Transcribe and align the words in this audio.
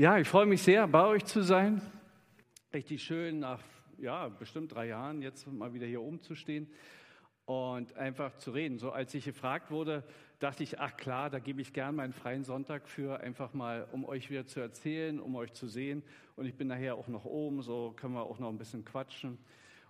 Ja, 0.00 0.16
ich 0.16 0.26
freue 0.26 0.46
mich 0.46 0.62
sehr, 0.62 0.88
bei 0.88 1.04
euch 1.04 1.26
zu 1.26 1.42
sein. 1.42 1.82
Richtig 2.72 3.02
schön, 3.02 3.38
nach 3.38 3.60
ja, 3.98 4.28
bestimmt 4.30 4.72
drei 4.72 4.86
Jahren 4.86 5.20
jetzt 5.20 5.46
mal 5.46 5.74
wieder 5.74 5.86
hier 5.86 6.00
oben 6.00 6.22
zu 6.22 6.34
stehen 6.34 6.70
und 7.44 7.94
einfach 7.98 8.34
zu 8.38 8.52
reden. 8.52 8.78
So 8.78 8.92
als 8.92 9.12
ich 9.12 9.26
gefragt 9.26 9.70
wurde, 9.70 10.02
dachte 10.38 10.62
ich, 10.62 10.80
ach 10.80 10.96
klar, 10.96 11.28
da 11.28 11.38
gebe 11.38 11.60
ich 11.60 11.74
gern 11.74 11.96
meinen 11.96 12.14
freien 12.14 12.44
Sonntag 12.44 12.88
für, 12.88 13.20
einfach 13.20 13.52
mal, 13.52 13.88
um 13.92 14.06
euch 14.06 14.30
wieder 14.30 14.46
zu 14.46 14.60
erzählen, 14.60 15.20
um 15.20 15.36
euch 15.36 15.52
zu 15.52 15.68
sehen. 15.68 16.02
Und 16.34 16.46
ich 16.46 16.54
bin 16.54 16.68
nachher 16.68 16.94
auch 16.94 17.08
noch 17.08 17.26
oben, 17.26 17.60
so 17.60 17.92
können 17.94 18.14
wir 18.14 18.22
auch 18.22 18.38
noch 18.38 18.48
ein 18.48 18.56
bisschen 18.56 18.86
quatschen. 18.86 19.36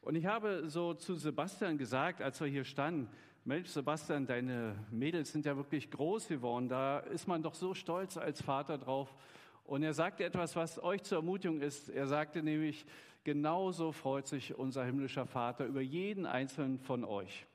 Und 0.03 0.17
ich 0.17 0.27
habe 0.27 0.69
so 0.69 0.93
zu 0.93 1.15
Sebastian 1.15 1.79
gesagt, 1.79 2.21
als 2.21 2.41
wir 2.41 2.49
hier 2.49 2.65
standen, 2.65 3.09
Mensch, 3.45 3.69
Sebastian, 3.69 4.27
deine 4.27 4.75
Mädels 4.91 5.31
sind 5.31 5.47
ja 5.47 5.57
wirklich 5.57 5.89
groß 5.89 6.27
geworden. 6.27 6.69
Da 6.69 6.99
ist 6.99 7.29
man 7.29 7.45
doch 7.45 7.55
so 7.55 7.75
stolz 7.75 8.17
als 8.17 8.43
Vater 8.43 8.77
drauf. 8.77 9.15
Und 9.71 9.85
er 9.85 9.95
sagte 9.95 10.25
etwas, 10.25 10.57
was 10.57 10.83
euch 10.83 11.05
zur 11.05 11.19
Ermutigung 11.19 11.61
ist. 11.61 11.91
Er 11.91 12.09
sagte 12.09 12.43
nämlich, 12.43 12.85
genauso 13.23 13.93
freut 13.93 14.27
sich 14.27 14.59
unser 14.59 14.85
himmlischer 14.85 15.27
Vater 15.27 15.65
über 15.65 15.81
jeden 15.81 16.27
einzelnen 16.27 16.81
von 16.81 17.05
euch. 17.05 17.47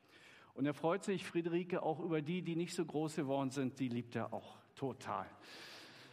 Und 0.53 0.66
er 0.66 0.73
freut 0.73 1.03
sich, 1.03 1.25
Friederike, 1.25 1.83
auch 1.83 1.99
über 1.99 2.22
die, 2.22 2.41
die 2.41 2.55
nicht 2.55 2.73
so 2.73 2.85
groß 2.85 3.17
geworden 3.17 3.49
sind, 3.49 3.77
die 3.81 3.89
liebt 3.89 4.16
er 4.16 4.31
auch 4.31 4.55
total. 4.75 5.25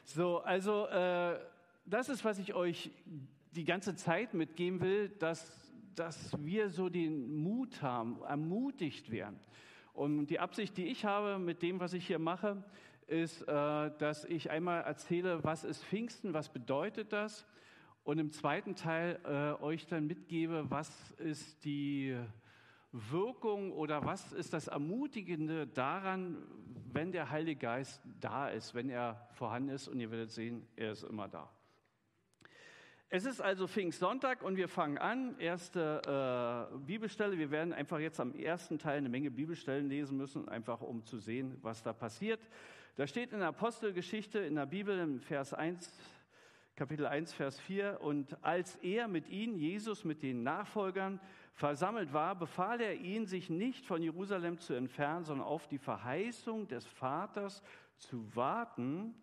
So, 0.02 0.40
also 0.40 0.88
äh, 0.88 1.38
das 1.86 2.08
ist, 2.08 2.24
was 2.24 2.40
ich 2.40 2.52
euch 2.52 2.90
die 3.52 3.64
ganze 3.64 3.94
Zeit 3.94 4.34
mitgeben 4.34 4.80
will, 4.80 5.08
dass, 5.08 5.72
dass 5.94 6.36
wir 6.44 6.70
so 6.70 6.88
den 6.88 7.44
Mut 7.44 7.80
haben, 7.80 8.20
ermutigt 8.24 9.12
werden. 9.12 9.38
Und 9.92 10.26
die 10.26 10.40
Absicht, 10.40 10.76
die 10.76 10.86
ich 10.86 11.04
habe 11.04 11.38
mit 11.38 11.62
dem, 11.62 11.78
was 11.78 11.92
ich 11.92 12.08
hier 12.08 12.18
mache, 12.18 12.64
ist, 13.12 13.42
äh, 13.42 13.90
dass 13.98 14.24
ich 14.24 14.50
einmal 14.50 14.82
erzähle, 14.82 15.44
was 15.44 15.64
ist 15.64 15.84
Pfingsten, 15.84 16.32
was 16.32 16.48
bedeutet 16.48 17.12
das? 17.12 17.46
Und 18.04 18.18
im 18.18 18.32
zweiten 18.32 18.74
Teil 18.74 19.20
äh, 19.24 19.62
euch 19.62 19.86
dann 19.86 20.06
mitgebe, 20.06 20.70
was 20.70 21.12
ist 21.18 21.64
die 21.64 22.16
Wirkung 22.90 23.72
oder 23.72 24.04
was 24.04 24.32
ist 24.32 24.52
das 24.52 24.66
Ermutigende 24.68 25.66
daran, 25.66 26.38
wenn 26.92 27.12
der 27.12 27.30
Heilige 27.30 27.60
Geist 27.60 28.02
da 28.20 28.48
ist, 28.48 28.74
wenn 28.74 28.88
er 28.88 29.28
vorhanden 29.32 29.68
ist 29.68 29.88
und 29.88 30.00
ihr 30.00 30.10
werdet 30.10 30.30
sehen, 30.30 30.66
er 30.74 30.92
ist 30.92 31.04
immer 31.04 31.28
da. 31.28 31.48
Es 33.14 33.26
ist 33.26 33.42
also 33.42 33.68
Pfingstsonntag 33.68 34.42
und 34.42 34.56
wir 34.56 34.68
fangen 34.68 34.96
an. 34.96 35.38
Erste 35.38 36.70
äh, 36.72 36.78
Bibelstelle. 36.78 37.36
Wir 37.36 37.50
werden 37.50 37.74
einfach 37.74 37.98
jetzt 37.98 38.18
am 38.18 38.34
ersten 38.34 38.78
Teil 38.78 38.96
eine 38.96 39.10
Menge 39.10 39.30
Bibelstellen 39.30 39.90
lesen 39.90 40.16
müssen, 40.16 40.48
einfach 40.48 40.80
um 40.80 41.04
zu 41.04 41.18
sehen, 41.18 41.58
was 41.60 41.82
da 41.82 41.92
passiert. 41.92 42.40
Da 42.96 43.06
steht 43.06 43.32
in 43.32 43.38
der 43.38 43.48
Apostelgeschichte 43.48 44.38
in 44.40 44.54
der 44.54 44.66
Bibel 44.66 44.98
im 44.98 45.18
Vers 45.18 45.54
1, 45.54 45.90
Kapitel 46.76 47.06
1, 47.06 47.32
Vers 47.32 47.58
4, 47.58 48.02
und 48.02 48.36
als 48.44 48.76
er 48.82 49.08
mit 49.08 49.30
ihnen, 49.30 49.56
Jesus, 49.56 50.04
mit 50.04 50.22
den 50.22 50.42
Nachfolgern 50.42 51.18
versammelt 51.54 52.12
war, 52.12 52.34
befahl 52.34 52.82
er 52.82 52.96
ihnen, 52.96 53.24
sich 53.24 53.48
nicht 53.48 53.86
von 53.86 54.02
Jerusalem 54.02 54.58
zu 54.58 54.74
entfernen, 54.74 55.24
sondern 55.24 55.46
auf 55.46 55.68
die 55.68 55.78
Verheißung 55.78 56.68
des 56.68 56.84
Vaters 56.84 57.62
zu 57.96 58.36
warten. 58.36 59.14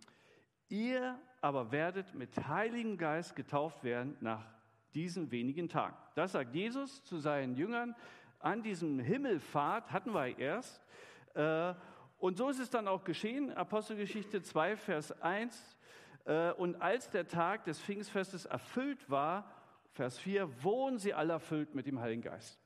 Ihr 0.69 1.19
aber 1.39 1.71
werdet 1.71 2.15
mit 2.15 2.47
Heiligem 2.47 2.97
Geist 2.97 3.35
getauft 3.35 3.83
werden 3.83 4.17
nach 4.19 4.47
diesen 4.95 5.29
wenigen 5.29 5.69
Tagen. 5.69 5.95
Das 6.15 6.31
sagt 6.31 6.55
Jesus 6.55 7.03
zu 7.03 7.19
seinen 7.19 7.53
Jüngern 7.55 7.95
an 8.39 8.63
diesem 8.63 8.97
Himmelfahrt, 8.97 9.91
hatten 9.91 10.11
wir 10.15 10.39
erst. 10.39 10.81
Äh, 11.35 11.75
und 12.19 12.37
so 12.37 12.49
ist 12.49 12.59
es 12.59 12.69
dann 12.69 12.87
auch 12.87 13.05
geschehen, 13.05 13.51
Apostelgeschichte 13.53 14.41
2, 14.41 14.75
Vers 14.75 15.21
1. 15.21 15.77
Äh, 16.25 16.51
und 16.51 16.81
als 16.81 17.09
der 17.09 17.27
Tag 17.27 17.63
des 17.63 17.79
Pfingstfestes 17.79 18.45
erfüllt 18.45 19.09
war, 19.09 19.49
Vers 19.93 20.19
4, 20.19 20.63
wurden 20.63 20.99
sie 20.99 21.13
alle 21.13 21.33
erfüllt 21.33 21.75
mit 21.75 21.87
dem 21.87 21.99
Heiligen 21.99 22.21
Geist. 22.21 22.59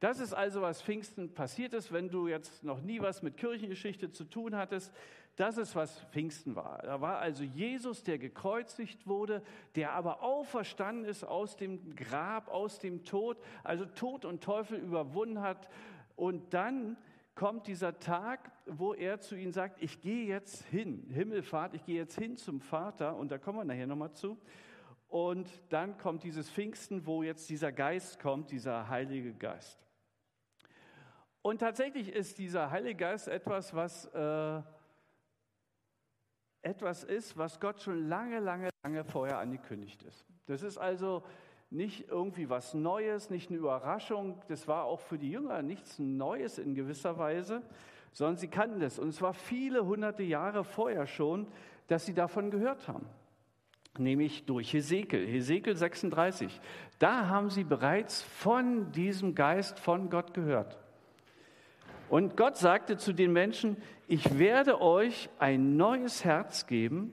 Das 0.00 0.20
ist 0.20 0.32
also, 0.32 0.60
was 0.62 0.82
Pfingsten 0.82 1.32
passiert 1.34 1.72
ist, 1.72 1.92
wenn 1.92 2.10
du 2.10 2.28
jetzt 2.28 2.64
noch 2.64 2.80
nie 2.80 3.00
was 3.00 3.22
mit 3.22 3.36
Kirchengeschichte 3.36 4.10
zu 4.10 4.24
tun 4.24 4.56
hattest. 4.56 4.92
Das 5.36 5.58
ist, 5.58 5.74
was 5.74 6.00
Pfingsten 6.12 6.56
war. 6.56 6.78
Da 6.82 7.00
war 7.00 7.18
also 7.18 7.42
Jesus, 7.42 8.02
der 8.04 8.18
gekreuzigt 8.18 9.06
wurde, 9.06 9.42
der 9.74 9.92
aber 9.92 10.22
auferstanden 10.22 11.04
ist 11.04 11.24
aus 11.24 11.56
dem 11.56 11.96
Grab, 11.96 12.48
aus 12.48 12.78
dem 12.78 13.04
Tod, 13.04 13.38
also 13.64 13.84
Tod 13.84 14.24
und 14.24 14.42
Teufel 14.42 14.78
überwunden 14.78 15.40
hat 15.40 15.68
und 16.16 16.54
dann 16.54 16.96
kommt 17.34 17.66
dieser 17.66 17.98
Tag, 17.98 18.52
wo 18.66 18.94
er 18.94 19.20
zu 19.20 19.34
ihnen 19.34 19.52
sagt, 19.52 19.82
ich 19.82 20.00
gehe 20.00 20.26
jetzt 20.26 20.62
hin, 20.64 21.08
Himmelfahrt, 21.10 21.74
ich 21.74 21.84
gehe 21.84 21.96
jetzt 21.96 22.18
hin 22.18 22.36
zum 22.36 22.60
Vater 22.60 23.16
und 23.16 23.30
da 23.30 23.38
kommen 23.38 23.58
wir 23.58 23.64
nachher 23.64 23.86
nochmal 23.86 24.12
zu. 24.12 24.38
Und 25.08 25.48
dann 25.68 25.96
kommt 25.98 26.22
dieses 26.24 26.50
Pfingsten, 26.50 27.06
wo 27.06 27.22
jetzt 27.22 27.48
dieser 27.50 27.72
Geist 27.72 28.20
kommt, 28.20 28.50
dieser 28.50 28.88
Heilige 28.88 29.32
Geist. 29.34 29.78
Und 31.42 31.58
tatsächlich 31.58 32.08
ist 32.08 32.38
dieser 32.38 32.70
Heilige 32.70 32.96
Geist 32.96 33.28
etwas, 33.28 33.74
was 33.74 34.06
äh, 34.06 34.62
etwas 36.62 37.04
ist, 37.04 37.36
was 37.36 37.60
Gott 37.60 37.82
schon 37.82 38.08
lange, 38.08 38.40
lange, 38.40 38.70
lange 38.82 39.04
vorher 39.04 39.38
angekündigt 39.38 40.02
ist. 40.02 40.24
Das 40.46 40.62
ist 40.62 40.78
also 40.78 41.22
nicht 41.70 42.08
irgendwie 42.08 42.48
was 42.48 42.74
Neues, 42.74 43.30
nicht 43.30 43.50
eine 43.50 43.58
Überraschung. 43.58 44.40
Das 44.48 44.68
war 44.68 44.84
auch 44.84 45.00
für 45.00 45.18
die 45.18 45.30
Jünger 45.30 45.62
nichts 45.62 45.98
Neues 45.98 46.58
in 46.58 46.74
gewisser 46.74 47.18
Weise, 47.18 47.62
sondern 48.12 48.36
sie 48.36 48.48
kannten 48.48 48.80
das. 48.80 48.98
Und 48.98 49.08
es 49.08 49.20
war 49.20 49.34
viele 49.34 49.84
hunderte 49.84 50.22
Jahre 50.22 50.64
vorher 50.64 51.06
schon, 51.06 51.46
dass 51.88 52.06
sie 52.06 52.14
davon 52.14 52.50
gehört 52.50 52.88
haben. 52.88 53.06
Nämlich 53.98 54.44
durch 54.44 54.72
Hesekiel, 54.72 55.26
Hesekiel 55.26 55.76
36. 55.76 56.60
Da 56.98 57.28
haben 57.28 57.50
sie 57.50 57.64
bereits 57.64 58.22
von 58.22 58.90
diesem 58.92 59.34
Geist 59.34 59.78
von 59.78 60.10
Gott 60.10 60.34
gehört. 60.34 60.78
Und 62.08 62.36
Gott 62.36 62.56
sagte 62.56 62.96
zu 62.96 63.12
den 63.12 63.32
Menschen, 63.32 63.76
ich 64.06 64.38
werde 64.38 64.80
euch 64.80 65.28
ein 65.38 65.76
neues 65.76 66.24
Herz 66.24 66.66
geben. 66.66 67.12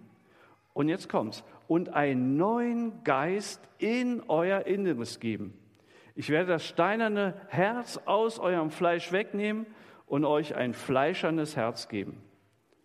Und 0.74 0.90
jetzt 0.90 1.10
kommt's 1.10 1.44
und 1.68 1.90
einen 1.90 2.38
neuen 2.38 3.04
Geist 3.04 3.62
in 3.78 4.22
euer 4.28 4.66
Inneres 4.66 5.20
geben. 5.20 5.58
Ich 6.16 6.30
werde 6.30 6.50
das 6.50 6.66
steinerne 6.66 7.36
Herz 7.48 7.98
aus 8.06 8.40
eurem 8.40 8.70
Fleisch 8.70 9.12
wegnehmen 9.12 9.66
und 10.06 10.26
euch 10.26 10.56
ein 10.56 10.74
fleischernes 10.74 11.56
Herz 11.56 11.88
geben. 11.88 12.22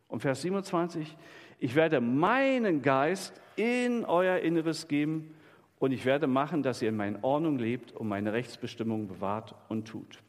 Und 0.08 0.20
Vers 0.20 0.42
27, 0.42 1.16
ich 1.58 1.74
werde 1.74 2.00
meinen 2.00 2.82
Geist 2.82 3.40
in 3.56 4.04
euer 4.04 4.38
Inneres 4.38 4.88
geben 4.88 5.34
und 5.78 5.92
ich 5.92 6.04
werde 6.04 6.26
machen, 6.26 6.62
dass 6.62 6.82
ihr 6.82 6.90
in 6.90 6.96
meiner 6.96 7.22
Ordnung 7.24 7.58
lebt 7.58 7.92
und 7.92 8.08
meine 8.08 8.32
Rechtsbestimmung 8.32 9.08
bewahrt 9.08 9.54
und 9.68 9.88
tut. 9.88 10.22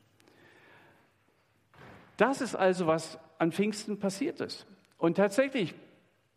Das 2.18 2.42
ist 2.42 2.56
also, 2.56 2.88
was 2.88 3.20
an 3.38 3.52
Pfingsten 3.52 4.00
passiert 4.00 4.42
ist. 4.42 4.66
Und 4.98 5.18
tatsächlich 5.18 5.76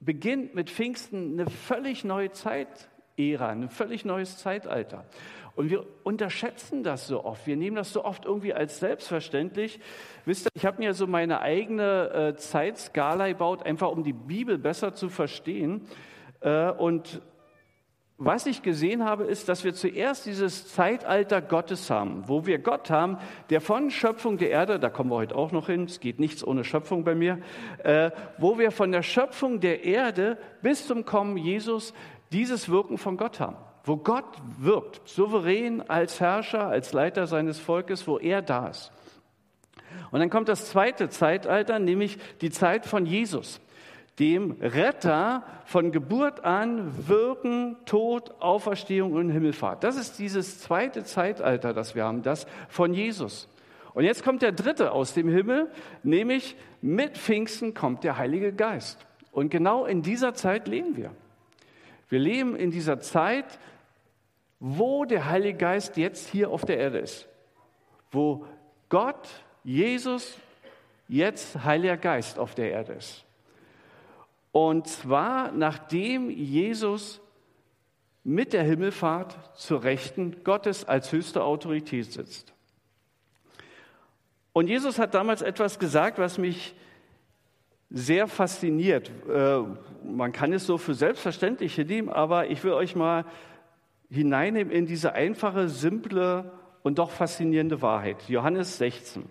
beginnt 0.00 0.54
mit 0.54 0.70
Pfingsten 0.70 1.38
eine 1.38 1.48
völlig 1.48 2.04
neue 2.04 2.32
Zeitära, 2.32 3.48
ein 3.50 3.68
völlig 3.68 4.04
neues 4.04 4.38
Zeitalter. 4.38 5.04
Und 5.56 5.70
wir 5.70 5.84
unterschätzen 6.04 6.82
das 6.82 7.06
so 7.06 7.24
oft. 7.24 7.46
Wir 7.46 7.56
nehmen 7.56 7.76
das 7.76 7.92
so 7.92 8.04
oft 8.04 8.24
irgendwie 8.24 8.54
als 8.54 8.78
selbstverständlich. 8.78 9.80
Wisst 10.24 10.46
ihr, 10.46 10.50
ich 10.54 10.64
habe 10.64 10.78
mir 10.78 10.94
so 10.94 11.06
meine 11.06 11.40
eigene 11.40 12.10
äh, 12.12 12.36
Zeitskala 12.36 13.28
gebaut, 13.28 13.64
einfach 13.64 13.90
um 13.90 14.02
die 14.02 14.12
Bibel 14.12 14.58
besser 14.58 14.94
zu 14.94 15.08
verstehen. 15.08 15.86
Äh, 16.40 16.70
und 16.70 17.20
was 18.22 18.44
ich 18.44 18.60
gesehen 18.60 19.02
habe, 19.02 19.24
ist, 19.24 19.48
dass 19.48 19.64
wir 19.64 19.72
zuerst 19.72 20.26
dieses 20.26 20.68
Zeitalter 20.68 21.40
Gottes 21.40 21.88
haben, 21.88 22.24
wo 22.26 22.44
wir 22.44 22.58
Gott 22.58 22.90
haben, 22.90 23.16
der 23.48 23.62
von 23.62 23.90
Schöpfung 23.90 24.36
der 24.36 24.50
Erde, 24.50 24.78
da 24.78 24.90
kommen 24.90 25.10
wir 25.10 25.16
heute 25.16 25.34
auch 25.34 25.52
noch 25.52 25.68
hin, 25.68 25.84
es 25.84 26.00
geht 26.00 26.20
nichts 26.20 26.46
ohne 26.46 26.62
Schöpfung 26.62 27.02
bei 27.02 27.14
mir, 27.14 27.38
äh, 27.82 28.10
wo 28.36 28.58
wir 28.58 28.72
von 28.72 28.92
der 28.92 29.02
Schöpfung 29.02 29.60
der 29.60 29.84
Erde 29.84 30.36
bis 30.60 30.86
zum 30.86 31.06
Kommen 31.06 31.38
Jesus 31.38 31.94
dieses 32.30 32.68
Wirken 32.68 32.98
von 32.98 33.16
Gott 33.16 33.40
haben, 33.40 33.56
wo 33.84 33.96
Gott 33.96 34.36
wirkt, 34.58 35.00
souverän 35.08 35.88
als 35.88 36.20
Herrscher, 36.20 36.66
als 36.66 36.92
Leiter 36.92 37.26
seines 37.26 37.58
Volkes, 37.58 38.06
wo 38.06 38.18
er 38.18 38.42
da 38.42 38.68
ist. 38.68 38.92
Und 40.10 40.20
dann 40.20 40.28
kommt 40.28 40.50
das 40.50 40.66
zweite 40.66 41.08
Zeitalter, 41.08 41.78
nämlich 41.78 42.18
die 42.42 42.50
Zeit 42.50 42.84
von 42.84 43.06
Jesus. 43.06 43.62
Dem 44.18 44.56
Retter 44.60 45.44
von 45.64 45.92
Geburt 45.92 46.44
an, 46.44 47.08
Wirken, 47.08 47.76
Tod, 47.86 48.34
Auferstehung 48.40 49.12
und 49.12 49.30
Himmelfahrt. 49.30 49.82
Das 49.82 49.96
ist 49.96 50.18
dieses 50.18 50.60
zweite 50.60 51.04
Zeitalter, 51.04 51.72
das 51.72 51.94
wir 51.94 52.04
haben, 52.04 52.22
das 52.22 52.46
von 52.68 52.92
Jesus. 52.92 53.48
Und 53.94 54.04
jetzt 54.04 54.22
kommt 54.24 54.42
der 54.42 54.52
dritte 54.52 54.92
aus 54.92 55.14
dem 55.14 55.28
Himmel, 55.28 55.70
nämlich 56.02 56.56
mit 56.80 57.16
Pfingsten 57.16 57.74
kommt 57.74 58.04
der 58.04 58.18
Heilige 58.18 58.52
Geist. 58.52 58.98
Und 59.32 59.50
genau 59.50 59.84
in 59.84 60.02
dieser 60.02 60.34
Zeit 60.34 60.68
leben 60.68 60.96
wir. 60.96 61.12
Wir 62.08 62.18
leben 62.18 62.56
in 62.56 62.70
dieser 62.70 63.00
Zeit, 63.00 63.58
wo 64.58 65.04
der 65.04 65.26
Heilige 65.26 65.58
Geist 65.58 65.96
jetzt 65.96 66.28
hier 66.28 66.50
auf 66.50 66.64
der 66.64 66.78
Erde 66.78 66.98
ist. 66.98 67.28
Wo 68.10 68.44
Gott, 68.88 69.28
Jesus, 69.64 70.36
jetzt 71.08 71.64
Heiliger 71.64 71.96
Geist 71.96 72.38
auf 72.38 72.54
der 72.54 72.70
Erde 72.70 72.92
ist. 72.94 73.24
Und 74.52 74.88
zwar 74.88 75.52
nachdem 75.52 76.30
Jesus 76.30 77.20
mit 78.24 78.52
der 78.52 78.62
Himmelfahrt 78.62 79.56
zur 79.56 79.82
Rechten 79.84 80.44
Gottes 80.44 80.84
als 80.84 81.12
höchste 81.12 81.42
Autorität 81.42 82.12
sitzt. 82.12 82.52
Und 84.52 84.68
Jesus 84.68 84.98
hat 84.98 85.14
damals 85.14 85.42
etwas 85.42 85.78
gesagt, 85.78 86.18
was 86.18 86.36
mich 86.36 86.74
sehr 87.88 88.28
fasziniert. 88.28 89.10
Äh, 89.28 89.60
man 90.04 90.32
kann 90.32 90.52
es 90.52 90.66
so 90.66 90.78
für 90.78 90.94
selbstverständlich 90.94 91.76
nehmen, 91.78 92.08
aber 92.08 92.48
ich 92.48 92.62
will 92.62 92.72
euch 92.72 92.94
mal 92.94 93.24
hineinnehmen 94.10 94.72
in 94.72 94.86
diese 94.86 95.12
einfache, 95.12 95.68
simple 95.68 96.52
und 96.82 96.98
doch 96.98 97.10
faszinierende 97.10 97.82
Wahrheit. 97.82 98.28
Johannes 98.28 98.78
16. 98.78 99.24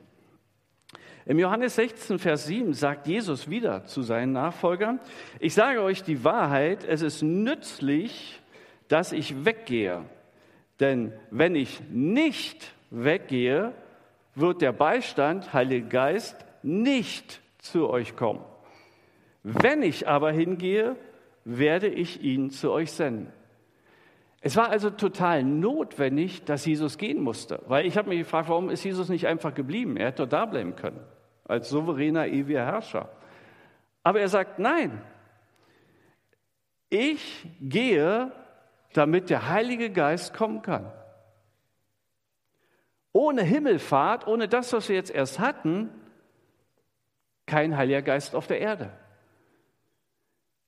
Im 1.30 1.38
Johannes 1.38 1.76
16, 1.76 2.18
Vers 2.18 2.48
7 2.48 2.74
sagt 2.74 3.06
Jesus 3.06 3.48
wieder 3.52 3.86
zu 3.86 4.02
seinen 4.02 4.32
Nachfolgern, 4.32 5.00
ich 5.40 5.54
sage 5.54 5.84
euch 5.84 6.02
die 6.02 6.24
Wahrheit, 6.24 6.84
es 6.84 7.04
ist 7.04 7.22
nützlich, 7.22 8.42
dass 8.88 9.12
ich 9.12 9.46
weggehe. 9.46 10.06
Denn 10.80 11.14
wenn 11.30 11.54
ich 11.54 11.82
nicht 11.92 12.74
weggehe, 12.90 13.74
wird 14.34 14.64
der 14.64 14.72
Beistand, 14.72 15.54
Heilige 15.54 15.88
Geist, 15.88 16.36
nicht 16.64 17.42
zu 17.60 17.88
euch 17.92 18.16
kommen. 18.16 18.44
Wenn 19.44 19.84
ich 19.84 20.08
aber 20.08 20.32
hingehe, 20.32 20.96
werde 21.46 21.90
ich 21.90 22.24
ihn 22.24 22.50
zu 22.50 22.72
euch 22.72 22.92
senden. 22.92 23.32
Es 24.42 24.56
war 24.56 24.72
also 24.72 24.90
total 24.90 25.44
notwendig, 25.44 26.44
dass 26.46 26.66
Jesus 26.66 26.98
gehen 26.98 27.22
musste, 27.22 27.62
weil 27.68 27.86
ich 27.86 27.98
habe 27.98 28.10
mich 28.10 28.18
gefragt, 28.18 28.50
warum 28.50 28.72
ist 28.72 28.84
Jesus 28.84 29.10
nicht 29.10 29.28
einfach 29.28 29.54
geblieben? 29.54 29.96
Er 29.96 30.08
hätte 30.08 30.24
doch 30.24 30.30
da 30.30 30.46
bleiben 30.48 30.76
können, 30.76 31.00
als 31.50 31.70
souveräner, 31.70 32.28
ewiger 32.28 32.66
Herrscher. 32.66 33.10
Aber 34.04 34.20
er 34.20 34.30
sagt, 34.30 34.60
nein, 34.60 35.02
ich 36.90 37.48
gehe, 37.62 38.32
damit 38.94 39.30
der 39.30 39.50
Heilige 39.50 39.92
Geist 39.92 40.34
kommen 40.34 40.62
kann. 40.62 40.92
Ohne 43.12 43.44
Himmelfahrt, 43.44 44.28
ohne 44.28 44.48
das, 44.48 44.74
was 44.74 44.90
wir 44.90 44.96
jetzt 44.96 45.12
erst 45.12 45.40
hatten, 45.40 45.90
kein 47.46 47.76
Heiliger 47.76 48.02
Geist 48.02 48.36
auf 48.36 48.48
der 48.48 48.60
Erde. 48.60 48.92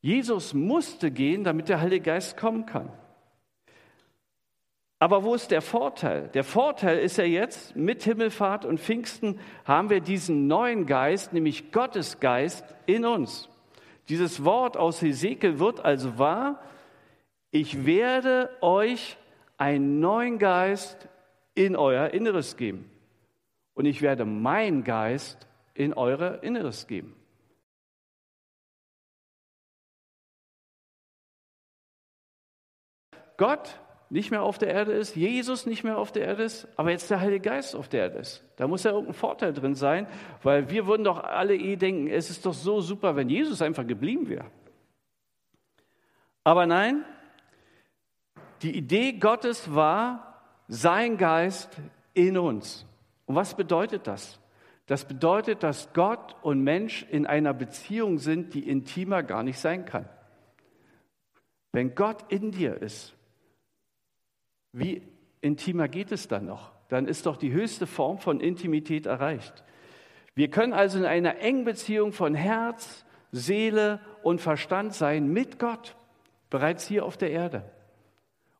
Jesus 0.02 0.54
musste 0.54 1.12
gehen, 1.12 1.44
damit 1.44 1.70
der 1.70 1.80
Heilige 1.80 2.04
Geist 2.04 2.38
kommen 2.38 2.66
kann. 2.66 2.92
Aber 5.02 5.24
wo 5.24 5.34
ist 5.34 5.50
der 5.50 5.64
Vorteil? 5.64 6.28
Der 6.28 6.44
Vorteil 6.44 7.00
ist 7.00 7.18
ja 7.18 7.24
jetzt, 7.24 7.76
mit 7.76 8.04
Himmelfahrt 8.04 8.66
und 8.66 8.80
Pfingsten 8.80 9.40
haben 9.66 9.90
wir 9.90 10.00
diesen 10.00 10.46
neuen 10.46 10.86
Geist, 10.86 11.34
nämlich 11.34 11.72
Gottes 11.72 12.20
Geist 12.20 12.64
in 12.86 13.04
uns. 13.04 13.50
Dieses 14.10 14.46
Wort 14.46 14.78
aus 14.78 15.02
Hesekiel 15.02 15.58
wird 15.58 15.84
also 15.84 16.20
wahr, 16.20 16.62
ich 17.50 17.88
werde 17.88 18.52
euch 18.62 19.18
einen 19.58 20.02
neuen 20.02 20.38
Geist 20.38 21.10
in 21.56 21.76
euer 21.76 22.12
Inneres 22.12 22.56
geben. 22.56 22.88
Und 23.74 23.86
ich 23.86 24.04
werde 24.04 24.24
meinen 24.26 24.84
Geist 24.84 25.48
in 25.74 25.96
euer 25.96 26.44
Inneres 26.44 26.86
geben. 26.86 27.16
Gott 33.38 33.80
nicht 34.12 34.30
mehr 34.30 34.44
auf 34.44 34.58
der 34.58 34.68
Erde 34.68 34.92
ist, 34.92 35.16
Jesus 35.16 35.66
nicht 35.66 35.86
mehr 35.86 35.98
auf 35.98 36.12
der 36.12 36.26
Erde 36.26 36.44
ist, 36.44 36.68
aber 36.76 36.92
jetzt 36.92 37.10
der 37.10 37.22
Heilige 37.22 37.50
Geist 37.50 37.78
auf 37.78 37.88
der 37.88 38.02
Erde 38.02 38.18
ist. 38.18 38.44
Da 38.58 38.68
muss 38.68 38.84
ja 38.84 38.92
irgendein 38.92 39.14
Vorteil 39.14 39.54
drin 39.54 39.74
sein, 39.74 40.06
weil 40.44 40.70
wir 40.70 40.86
würden 40.86 41.06
doch 41.06 41.24
alle 41.24 41.56
eh 41.56 41.78
denken, 41.78 42.08
es 42.08 42.30
ist 42.30 42.46
doch 42.46 42.54
so 42.54 42.82
super, 42.82 43.16
wenn 43.16 43.30
Jesus 43.30 43.62
einfach 43.62 43.88
geblieben 43.88 44.28
wäre. 44.28 44.52
Aber 46.44 46.66
nein, 46.66 47.06
die 48.64 48.76
Idee 48.76 49.14
Gottes 49.14 49.74
war 49.74 50.42
sein 50.68 51.18
Geist 51.18 51.70
in 52.14 52.38
uns. 52.38 52.86
Und 53.28 53.36
was 53.36 53.56
bedeutet 53.56 54.08
das? 54.08 54.42
Das 54.88 55.06
bedeutet, 55.06 55.64
dass 55.64 55.94
Gott 55.94 56.36
und 56.42 56.62
Mensch 56.62 57.06
in 57.10 57.26
einer 57.26 57.54
Beziehung 57.54 58.18
sind, 58.18 58.56
die 58.56 58.68
intimer 58.68 59.24
gar 59.24 59.44
nicht 59.44 59.60
sein 59.60 59.86
kann. 59.86 60.10
Wenn 61.72 61.96
Gott 61.96 62.30
in 62.30 62.52
dir 62.52 62.82
ist, 62.82 63.16
wie 64.74 65.02
intimer 65.42 65.88
geht 65.88 66.12
es 66.12 66.28
dann 66.28 66.46
noch? 66.46 66.72
Dann 66.90 67.08
ist 67.08 67.26
doch 67.26 67.38
die 67.38 67.52
höchste 67.52 67.88
Form 67.88 68.18
von 68.18 68.40
Intimität 68.40 69.06
erreicht. 69.06 69.64
Wir 70.36 70.50
können 70.50 70.74
also 70.74 70.98
in 70.98 71.06
einer 71.06 71.40
engen 71.40 71.66
Beziehung 71.66 72.14
von 72.14 72.36
Herz, 72.36 73.06
Seele 73.32 74.00
und 74.24 74.42
Verstand 74.42 74.94
sein 74.94 75.28
mit 75.28 75.60
Gott, 75.60 75.96
bereits 76.50 76.88
hier 76.88 77.06
auf 77.06 77.18
der 77.18 77.32
Erde. 77.32 77.64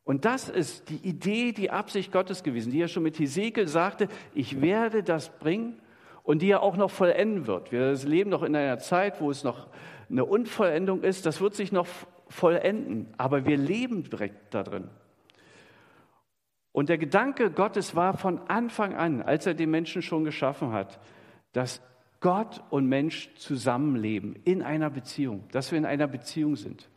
Und 0.04 0.24
das 0.24 0.48
ist 0.48 0.88
die 0.88 0.96
Idee, 1.08 1.52
die 1.52 1.70
Absicht 1.70 2.10
Gottes 2.10 2.42
gewesen, 2.42 2.72
die 2.72 2.80
er 2.80 2.88
schon 2.88 3.04
mit 3.04 3.18
Hesekiel 3.18 3.68
sagte, 3.68 4.08
ich 4.34 4.60
werde 4.60 5.02
das 5.02 5.28
bringen 5.38 5.80
und 6.24 6.42
die 6.42 6.50
er 6.50 6.62
auch 6.62 6.76
noch 6.76 6.90
vollenden 6.90 7.46
wird. 7.46 7.70
Wir 7.70 7.92
leben 7.94 8.30
noch 8.30 8.42
in 8.42 8.56
einer 8.56 8.78
Zeit, 8.78 9.20
wo 9.20 9.30
es 9.30 9.44
noch 9.44 9.68
eine 10.10 10.24
Unvollendung 10.24 11.02
ist, 11.02 11.24
das 11.24 11.40
wird 11.40 11.54
sich 11.54 11.72
noch 11.72 11.86
vollenden, 12.28 13.12
aber 13.16 13.46
wir 13.46 13.56
leben 13.56 14.04
direkt 14.04 14.54
da 14.54 14.62
drin. 14.62 14.88
Und 16.72 16.88
der 16.88 16.98
Gedanke 16.98 17.50
Gottes 17.50 17.94
war 17.94 18.16
von 18.16 18.40
Anfang 18.48 18.94
an, 18.94 19.22
als 19.22 19.46
er 19.46 19.54
den 19.54 19.70
Menschen 19.70 20.02
schon 20.02 20.24
geschaffen 20.24 20.72
hat, 20.72 20.98
dass 21.52 21.82
Gott 22.20 22.62
und 22.70 22.88
Mensch 22.88 23.34
zusammenleben 23.34 24.36
in 24.44 24.62
einer 24.62 24.88
Beziehung, 24.88 25.44
dass 25.52 25.70
wir 25.70 25.78
in 25.78 25.84
einer 25.84 26.06
Beziehung 26.06 26.56
sind. 26.56 26.88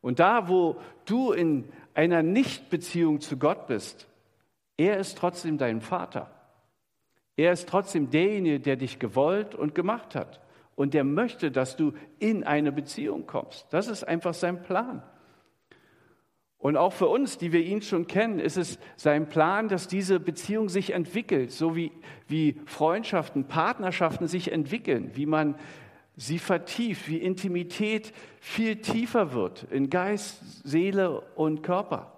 Und 0.00 0.18
da, 0.18 0.48
wo 0.48 0.80
du 1.04 1.32
in 1.32 1.68
einer 1.94 2.22
Nichtbeziehung 2.22 3.20
zu 3.20 3.36
Gott 3.36 3.66
bist, 3.66 4.08
er 4.76 4.96
ist 4.96 5.18
trotzdem 5.18 5.58
dein 5.58 5.80
Vater. 5.80 6.30
Er 7.36 7.52
ist 7.52 7.68
trotzdem 7.68 8.10
derjenige, 8.10 8.60
der 8.60 8.76
dich 8.76 8.98
gewollt 8.98 9.54
und 9.54 9.74
gemacht 9.74 10.14
hat. 10.14 10.40
Und 10.74 10.94
der 10.94 11.04
möchte, 11.04 11.50
dass 11.50 11.76
du 11.76 11.92
in 12.18 12.44
eine 12.44 12.72
Beziehung 12.72 13.26
kommst. 13.26 13.66
Das 13.70 13.88
ist 13.88 14.02
einfach 14.02 14.34
sein 14.34 14.62
Plan. 14.62 15.02
Und 16.60 16.76
auch 16.76 16.92
für 16.92 17.08
uns, 17.08 17.38
die 17.38 17.52
wir 17.52 17.62
ihn 17.62 17.80
schon 17.80 18.06
kennen, 18.06 18.38
ist 18.38 18.58
es 18.58 18.78
sein 18.96 19.30
Plan, 19.30 19.68
dass 19.68 19.88
diese 19.88 20.20
Beziehung 20.20 20.68
sich 20.68 20.92
entwickelt, 20.92 21.52
so 21.52 21.74
wie, 21.74 21.90
wie 22.28 22.60
Freundschaften, 22.66 23.44
Partnerschaften 23.44 24.28
sich 24.28 24.52
entwickeln, 24.52 25.10
wie 25.14 25.24
man 25.24 25.54
sie 26.16 26.38
vertieft, 26.38 27.08
wie 27.08 27.16
Intimität 27.16 28.12
viel 28.40 28.76
tiefer 28.76 29.32
wird 29.32 29.66
in 29.70 29.88
Geist, 29.88 30.62
Seele 30.62 31.22
und 31.34 31.62
Körper. 31.62 32.12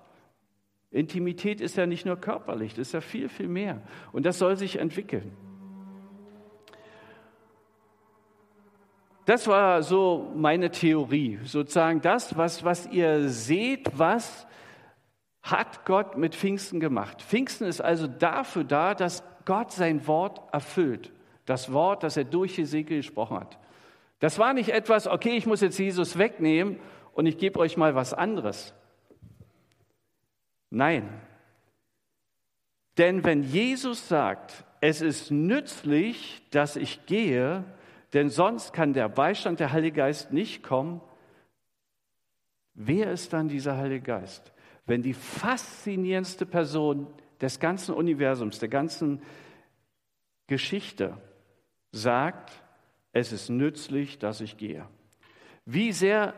Intimität 0.91 1.61
ist 1.61 1.77
ja 1.77 1.87
nicht 1.87 2.05
nur 2.05 2.17
körperlich, 2.17 2.75
das 2.75 2.89
ist 2.89 2.95
ja 2.95 3.01
viel, 3.01 3.29
viel 3.29 3.49
mehr. 3.49 3.81
Und 4.11 4.27
das 4.27 4.39
soll 4.39 4.57
sich 4.57 4.81
entwickeln. 4.81 5.31
Das 9.25 9.47
war 9.47 9.83
so 9.83 10.33
meine 10.35 10.71
Theorie, 10.71 11.39
sozusagen 11.45 12.01
das, 12.01 12.37
was, 12.37 12.65
was 12.65 12.87
ihr 12.87 13.29
seht, 13.29 13.97
was 13.97 14.47
hat 15.43 15.85
Gott 15.85 16.17
mit 16.17 16.35
Pfingsten 16.35 16.81
gemacht. 16.81 17.23
Pfingsten 17.23 17.67
ist 17.67 17.81
also 17.81 18.07
dafür 18.07 18.65
da, 18.65 18.95
dass 18.95 19.23
Gott 19.45 19.73
sein 19.73 20.07
Wort 20.07 20.41
erfüllt. 20.53 21.13
Das 21.47 21.73
Wort, 21.73 22.03
das 22.03 22.17
er 22.17 22.25
durch 22.25 22.57
Hesekiel 22.59 22.99
gesprochen 22.99 23.39
hat. 23.39 23.59
Das 24.21 24.39
war 24.39 24.55
nicht 24.55 24.71
etwas, 24.71 25.09
okay, 25.09 25.37
ich 25.37 25.47
muss 25.47 25.61
jetzt 25.61 25.79
Jesus 25.79 26.17
wegnehmen 26.17 26.79
und 27.13 27.27
ich 27.27 27.39
gebe 27.39 27.59
euch 27.59 27.77
mal 27.77 27.95
was 27.95 28.15
anderes. 28.15 28.73
Nein. 30.71 31.09
Denn 32.99 33.25
wenn 33.25 33.43
Jesus 33.43 34.09
sagt, 34.09 34.65
es 34.81 35.01
ist 35.01 35.31
nützlich, 35.31 36.43
dass 36.51 36.77
ich 36.77 37.07
gehe, 37.07 37.65
denn 38.13 38.29
sonst 38.29 38.73
kann 38.73 38.93
der 38.93 39.09
Beistand 39.09 39.61
der 39.61 39.73
Heilige 39.73 39.97
Geist 39.97 40.33
nicht 40.33 40.63
kommen. 40.63 41.01
Wer 42.75 43.13
ist 43.13 43.33
dann 43.33 43.49
dieser 43.49 43.77
Heilige 43.77 44.03
Geist? 44.03 44.53
Wenn 44.87 45.03
die 45.03 45.15
faszinierendste 45.15 46.47
Person 46.47 47.07
des 47.41 47.61
ganzen 47.61 47.95
Universums, 47.95 48.59
der 48.59 48.69
ganzen 48.69 49.23
Geschichte 50.47 51.17
sagt, 51.93 52.51
es 53.13 53.33
ist 53.33 53.49
nützlich, 53.51 54.19
dass 54.19 54.41
ich 54.41 54.57
gehe. 54.57 54.87
Wie 55.65 55.93
sehr 55.93 56.35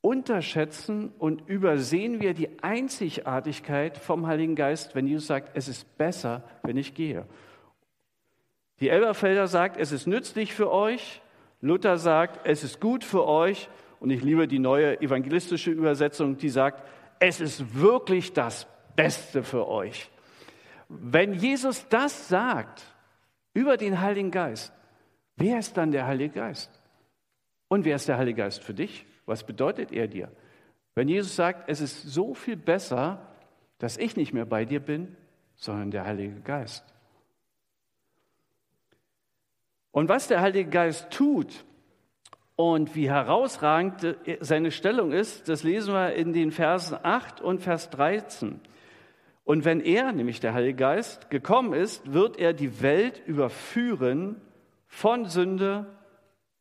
unterschätzen 0.00 1.12
und 1.18 1.48
übersehen 1.48 2.20
wir 2.20 2.34
die 2.34 2.62
Einzigartigkeit 2.62 3.98
vom 3.98 4.26
Heiligen 4.26 4.54
Geist, 4.54 4.94
wenn 4.94 5.06
Jesus 5.06 5.26
sagt, 5.26 5.56
es 5.56 5.68
ist 5.68 5.96
besser, 5.98 6.44
wenn 6.62 6.76
ich 6.76 6.94
gehe. 6.94 7.26
Die 8.80 8.88
Elberfelder 8.88 9.46
sagt, 9.46 9.76
es 9.78 9.92
ist 9.92 10.06
nützlich 10.06 10.52
für 10.52 10.70
euch. 10.70 11.22
Luther 11.60 11.98
sagt, 11.98 12.46
es 12.46 12.62
ist 12.62 12.80
gut 12.80 13.04
für 13.04 13.26
euch. 13.26 13.68
Und 14.00 14.10
ich 14.10 14.22
liebe 14.22 14.46
die 14.46 14.58
neue 14.58 15.00
evangelistische 15.00 15.70
Übersetzung, 15.70 16.36
die 16.36 16.50
sagt, 16.50 16.82
es 17.18 17.40
ist 17.40 17.74
wirklich 17.74 18.34
das 18.34 18.66
Beste 18.94 19.42
für 19.42 19.66
euch. 19.68 20.10
Wenn 20.88 21.32
Jesus 21.32 21.88
das 21.88 22.28
sagt 22.28 22.82
über 23.54 23.76
den 23.76 24.00
Heiligen 24.00 24.30
Geist, 24.30 24.72
wer 25.36 25.58
ist 25.58 25.76
dann 25.76 25.90
der 25.90 26.06
Heilige 26.06 26.34
Geist? 26.34 26.70
Und 27.68 27.84
wer 27.84 27.96
ist 27.96 28.08
der 28.08 28.18
Heilige 28.18 28.42
Geist 28.42 28.62
für 28.62 28.74
dich? 28.74 29.06
Was 29.24 29.44
bedeutet 29.44 29.90
er 29.90 30.06
dir? 30.06 30.30
Wenn 30.94 31.08
Jesus 31.08 31.34
sagt, 31.34 31.68
es 31.68 31.80
ist 31.80 32.02
so 32.02 32.34
viel 32.34 32.56
besser, 32.56 33.20
dass 33.78 33.96
ich 33.96 34.16
nicht 34.16 34.32
mehr 34.32 34.46
bei 34.46 34.64
dir 34.64 34.80
bin, 34.80 35.16
sondern 35.56 35.90
der 35.90 36.04
Heilige 36.04 36.40
Geist. 36.40 36.84
Und 39.96 40.10
was 40.10 40.28
der 40.28 40.42
Heilige 40.42 40.68
Geist 40.68 41.10
tut 41.10 41.64
und 42.54 42.94
wie 42.94 43.08
herausragend 43.08 44.18
seine 44.40 44.70
Stellung 44.70 45.10
ist, 45.10 45.48
das 45.48 45.62
lesen 45.62 45.94
wir 45.94 46.12
in 46.12 46.34
den 46.34 46.52
Versen 46.52 46.98
8 47.02 47.40
und 47.40 47.62
Vers 47.62 47.88
13. 47.88 48.60
Und 49.44 49.64
wenn 49.64 49.80
er, 49.80 50.12
nämlich 50.12 50.38
der 50.38 50.52
Heilige 50.52 50.76
Geist, 50.76 51.30
gekommen 51.30 51.72
ist, 51.72 52.12
wird 52.12 52.38
er 52.38 52.52
die 52.52 52.82
Welt 52.82 53.22
überführen 53.24 54.38
von 54.86 55.24
Sünde, 55.24 55.86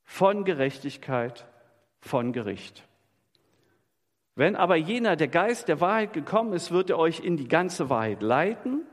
von 0.06 0.46
Gerechtigkeit 0.46 1.46
von 2.00 2.32
Gericht. 2.32 2.88
Wenn 4.36 4.56
aber 4.56 4.78
jener, 4.78 5.18
der 5.18 5.28
Geist 5.28 5.68
der 5.68 5.82
Wahrheit 5.82 6.14
gekommen 6.14 6.54
ist, 6.54 6.72
wird 6.72 6.90
er 6.90 6.98
euch 6.98 7.20
in 7.20 7.36
die 7.36 7.50
ganze 7.50 7.90
Wahrheit 7.90 8.22
leiten. 8.22 8.84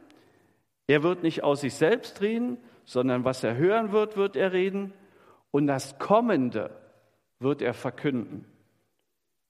Er 0.89 1.05
wird 1.05 1.23
nicht 1.23 1.45
aus 1.45 1.61
sich 1.61 1.75
selbst 1.75 2.21
reden, 2.23 2.59
sondern 2.85 3.25
was 3.25 3.45
er 3.45 3.57
hören 3.57 3.93
wird, 3.93 4.17
wird 4.17 4.37
er 4.37 4.53
reden. 4.53 4.93
Und 5.51 5.67
das 5.67 5.99
Kommende 5.99 6.71
wird 7.39 7.63
er 7.63 7.75
verkünden. 7.75 8.47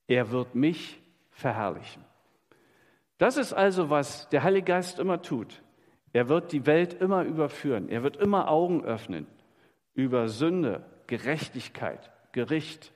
Er 0.07 0.31
wird 0.31 0.55
mich 0.55 1.01
verherrlichen. 1.31 2.03
Das 3.17 3.37
ist 3.37 3.53
also, 3.53 3.89
was 3.89 4.27
der 4.29 4.43
Heilige 4.43 4.65
Geist 4.65 4.99
immer 4.99 5.21
tut. 5.21 5.61
Er 6.11 6.29
wird 6.29 6.51
die 6.51 6.65
Welt 6.65 6.93
immer 6.93 7.23
überführen. 7.23 7.89
Er 7.89 8.03
wird 8.03 8.17
immer 8.17 8.49
Augen 8.49 8.83
öffnen 8.83 9.27
über 9.95 10.27
Sünde, 10.27 10.83
Gerechtigkeit, 11.07 12.11
Gericht. 12.31 12.91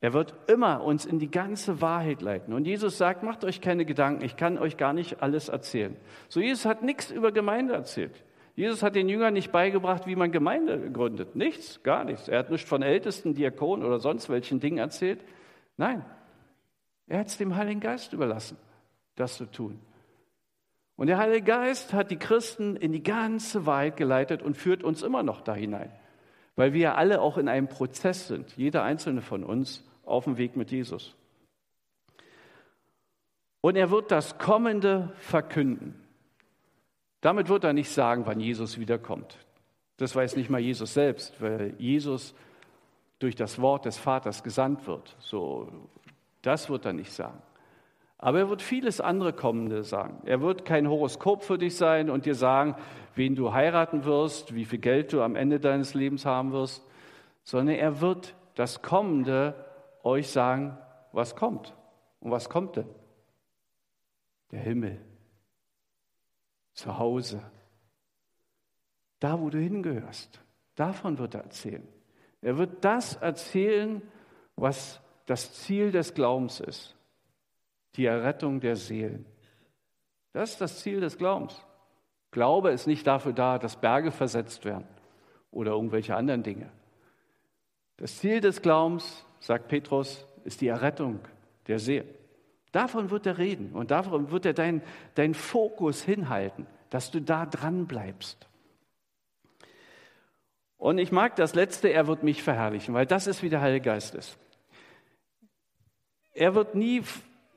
Er 0.00 0.12
wird 0.12 0.34
immer 0.48 0.82
uns 0.82 1.06
in 1.06 1.18
die 1.18 1.30
ganze 1.30 1.80
Wahrheit 1.80 2.20
leiten. 2.20 2.52
Und 2.52 2.66
Jesus 2.66 2.98
sagt, 2.98 3.22
macht 3.22 3.44
euch 3.44 3.60
keine 3.60 3.84
Gedanken, 3.84 4.24
ich 4.24 4.36
kann 4.36 4.58
euch 4.58 4.76
gar 4.76 4.92
nicht 4.92 5.22
alles 5.22 5.48
erzählen. 5.48 5.96
So, 6.28 6.40
Jesus 6.40 6.66
hat 6.66 6.82
nichts 6.82 7.10
über 7.10 7.32
Gemeinde 7.32 7.74
erzählt. 7.74 8.22
Jesus 8.54 8.82
hat 8.82 8.94
den 8.94 9.08
Jüngern 9.08 9.34
nicht 9.34 9.50
beigebracht, 9.50 10.06
wie 10.06 10.14
man 10.14 10.30
Gemeinde 10.30 10.90
gründet. 10.92 11.34
Nichts, 11.34 11.82
gar 11.82 12.04
nichts. 12.04 12.28
Er 12.28 12.38
hat 12.38 12.50
nicht 12.50 12.68
von 12.68 12.82
Ältesten, 12.82 13.34
Diakonen 13.34 13.84
oder 13.84 13.98
sonst 13.98 14.28
welchen 14.28 14.60
Dingen 14.60 14.78
erzählt. 14.78 15.24
Nein, 15.76 16.04
er 17.08 17.18
hat 17.18 17.26
es 17.26 17.36
dem 17.36 17.56
Heiligen 17.56 17.80
Geist 17.80 18.12
überlassen, 18.12 18.56
das 19.16 19.36
zu 19.36 19.46
tun. 19.46 19.80
Und 20.96 21.08
der 21.08 21.18
Heilige 21.18 21.42
Geist 21.42 21.92
hat 21.92 22.12
die 22.12 22.18
Christen 22.18 22.76
in 22.76 22.92
die 22.92 23.02
ganze 23.02 23.66
Wahrheit 23.66 23.96
geleitet 23.96 24.42
und 24.42 24.56
führt 24.56 24.84
uns 24.84 25.02
immer 25.02 25.24
noch 25.24 25.40
da 25.40 25.54
hinein, 25.54 25.90
weil 26.54 26.72
wir 26.72 26.96
alle 26.96 27.20
auch 27.20 27.36
in 27.36 27.48
einem 27.48 27.66
Prozess 27.66 28.28
sind, 28.28 28.56
jeder 28.56 28.84
einzelne 28.84 29.20
von 29.20 29.42
uns 29.42 29.82
auf 30.04 30.24
dem 30.24 30.36
Weg 30.36 30.54
mit 30.54 30.70
Jesus. 30.70 31.16
Und 33.60 33.76
er 33.76 33.90
wird 33.90 34.12
das 34.12 34.38
Kommende 34.38 35.12
verkünden. 35.16 36.03
Damit 37.24 37.48
wird 37.48 37.64
er 37.64 37.72
nicht 37.72 37.88
sagen, 37.88 38.26
wann 38.26 38.38
Jesus 38.38 38.78
wiederkommt. 38.78 39.38
Das 39.96 40.14
weiß 40.14 40.36
nicht 40.36 40.50
mal 40.50 40.60
Jesus 40.60 40.92
selbst, 40.92 41.40
weil 41.40 41.74
Jesus 41.78 42.34
durch 43.18 43.34
das 43.34 43.62
Wort 43.62 43.86
des 43.86 43.96
Vaters 43.96 44.42
gesandt 44.42 44.86
wird. 44.86 45.16
So, 45.20 45.72
das 46.42 46.68
wird 46.68 46.84
er 46.84 46.92
nicht 46.92 47.10
sagen. 47.10 47.40
Aber 48.18 48.40
er 48.40 48.50
wird 48.50 48.60
vieles 48.60 49.00
andere 49.00 49.32
Kommende 49.32 49.84
sagen. 49.84 50.20
Er 50.26 50.42
wird 50.42 50.66
kein 50.66 50.86
Horoskop 50.86 51.42
für 51.42 51.56
dich 51.56 51.76
sein 51.76 52.10
und 52.10 52.26
dir 52.26 52.34
sagen, 52.34 52.76
wen 53.14 53.34
du 53.34 53.54
heiraten 53.54 54.04
wirst, 54.04 54.54
wie 54.54 54.66
viel 54.66 54.80
Geld 54.80 55.14
du 55.14 55.22
am 55.22 55.34
Ende 55.34 55.60
deines 55.60 55.94
Lebens 55.94 56.26
haben 56.26 56.52
wirst, 56.52 56.86
sondern 57.42 57.76
er 57.76 58.02
wird 58.02 58.34
das 58.54 58.82
Kommende 58.82 59.54
euch 60.02 60.28
sagen, 60.28 60.76
was 61.12 61.36
kommt. 61.36 61.72
Und 62.20 62.32
was 62.32 62.50
kommt 62.50 62.76
denn? 62.76 62.88
Der 64.50 64.60
Himmel. 64.60 65.00
Zu 66.74 66.98
Hause. 66.98 67.40
Da, 69.20 69.40
wo 69.40 69.48
du 69.48 69.58
hingehörst. 69.58 70.40
Davon 70.74 71.18
wird 71.18 71.34
er 71.34 71.42
erzählen. 71.42 71.86
Er 72.42 72.58
wird 72.58 72.84
das 72.84 73.16
erzählen, 73.16 74.02
was 74.56 75.00
das 75.26 75.54
Ziel 75.54 75.92
des 75.92 76.14
Glaubens 76.14 76.60
ist. 76.60 76.96
Die 77.96 78.04
Errettung 78.04 78.60
der 78.60 78.76
Seelen. 78.76 79.24
Das 80.32 80.50
ist 80.50 80.60
das 80.60 80.80
Ziel 80.80 81.00
des 81.00 81.16
Glaubens. 81.16 81.64
Glaube 82.32 82.70
ist 82.72 82.86
nicht 82.86 83.06
dafür 83.06 83.32
da, 83.32 83.58
dass 83.58 83.80
Berge 83.80 84.10
versetzt 84.10 84.64
werden 84.64 84.88
oder 85.52 85.70
irgendwelche 85.70 86.16
anderen 86.16 86.42
Dinge. 86.42 86.70
Das 87.96 88.18
Ziel 88.18 88.40
des 88.40 88.60
Glaubens 88.60 89.24
sagt 89.38 89.68
Petrus, 89.68 90.26
ist 90.42 90.60
die 90.60 90.66
Errettung 90.68 91.20
der 91.68 91.78
Seele. 91.78 92.23
Davon 92.74 93.10
wird 93.10 93.26
er 93.26 93.38
reden 93.38 93.72
und 93.72 93.90
davon 93.90 94.30
wird 94.30 94.46
er 94.46 94.52
deinen 94.52 94.82
dein 95.14 95.34
Fokus 95.34 96.02
hinhalten, 96.02 96.66
dass 96.90 97.10
du 97.10 97.20
da 97.20 97.46
dran 97.46 97.86
bleibst. 97.86 98.48
Und 100.76 100.98
ich 100.98 101.12
mag 101.12 101.36
das 101.36 101.54
Letzte, 101.54 101.88
er 101.88 102.06
wird 102.06 102.22
mich 102.22 102.42
verherrlichen, 102.42 102.94
weil 102.94 103.06
das 103.06 103.26
ist, 103.26 103.42
wie 103.42 103.48
der 103.48 103.60
Heilige 103.60 103.84
Geist 103.84 104.14
ist. 104.14 104.36
Er 106.32 106.54
wird 106.54 106.74
nie, 106.74 107.02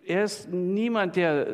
er 0.06 0.24
ist 0.24 0.50
niemand, 0.50 1.16
der 1.16 1.48
äh, 1.48 1.54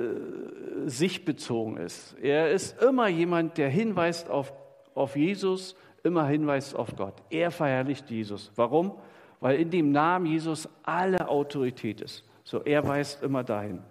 sich 0.86 1.24
bezogen 1.24 1.78
ist. 1.78 2.18
Er 2.22 2.52
ist 2.52 2.82
immer 2.82 3.08
jemand, 3.08 3.58
der 3.58 3.70
hinweist 3.70 4.30
auf, 4.30 4.52
auf 4.94 5.16
Jesus, 5.16 5.76
immer 6.04 6.28
hinweist 6.28 6.76
auf 6.76 6.96
Gott. 6.96 7.16
Er 7.30 7.50
verherrlicht 7.50 8.10
Jesus. 8.10 8.52
Warum? 8.56 9.00
weil 9.44 9.60
in 9.60 9.70
dem 9.70 9.92
Namen 9.92 10.26
Jesus 10.26 10.70
alle 10.84 11.28
Autorität 11.28 12.00
ist. 12.00 12.24
So, 12.44 12.62
er 12.62 12.88
weist 12.88 13.24
immer 13.24 13.44
dahin. 13.44 13.82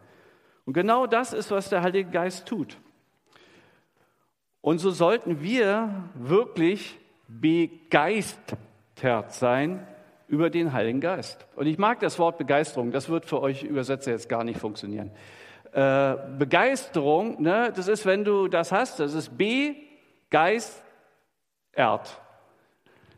Und 0.64 0.74
genau 0.74 1.06
das 1.06 1.32
ist, 1.32 1.50
was 1.50 1.68
der 1.68 1.82
Heilige 1.82 2.10
Geist 2.10 2.46
tut. 2.46 2.78
Und 4.60 4.78
so 4.78 4.90
sollten 4.90 5.42
wir 5.42 6.08
wirklich 6.14 6.98
begeistert 7.26 8.56
sein 9.32 9.86
über 10.28 10.50
den 10.50 10.72
Heiligen 10.72 11.00
Geist. 11.00 11.46
Und 11.56 11.66
ich 11.66 11.78
mag 11.78 12.00
das 12.00 12.18
Wort 12.18 12.38
Begeisterung, 12.38 12.92
das 12.92 13.08
wird 13.08 13.26
für 13.26 13.40
euch 13.42 13.64
Übersetzer 13.64 14.12
jetzt 14.12 14.28
gar 14.28 14.44
nicht 14.44 14.60
funktionieren. 14.60 15.10
Äh, 15.72 16.16
Begeisterung, 16.38 17.42
ne, 17.42 17.72
das 17.74 17.88
ist, 17.88 18.06
wenn 18.06 18.24
du 18.24 18.46
das 18.46 18.72
hast, 18.72 19.00
das 19.00 19.14
ist 19.14 19.36
begeistert. 19.36 20.82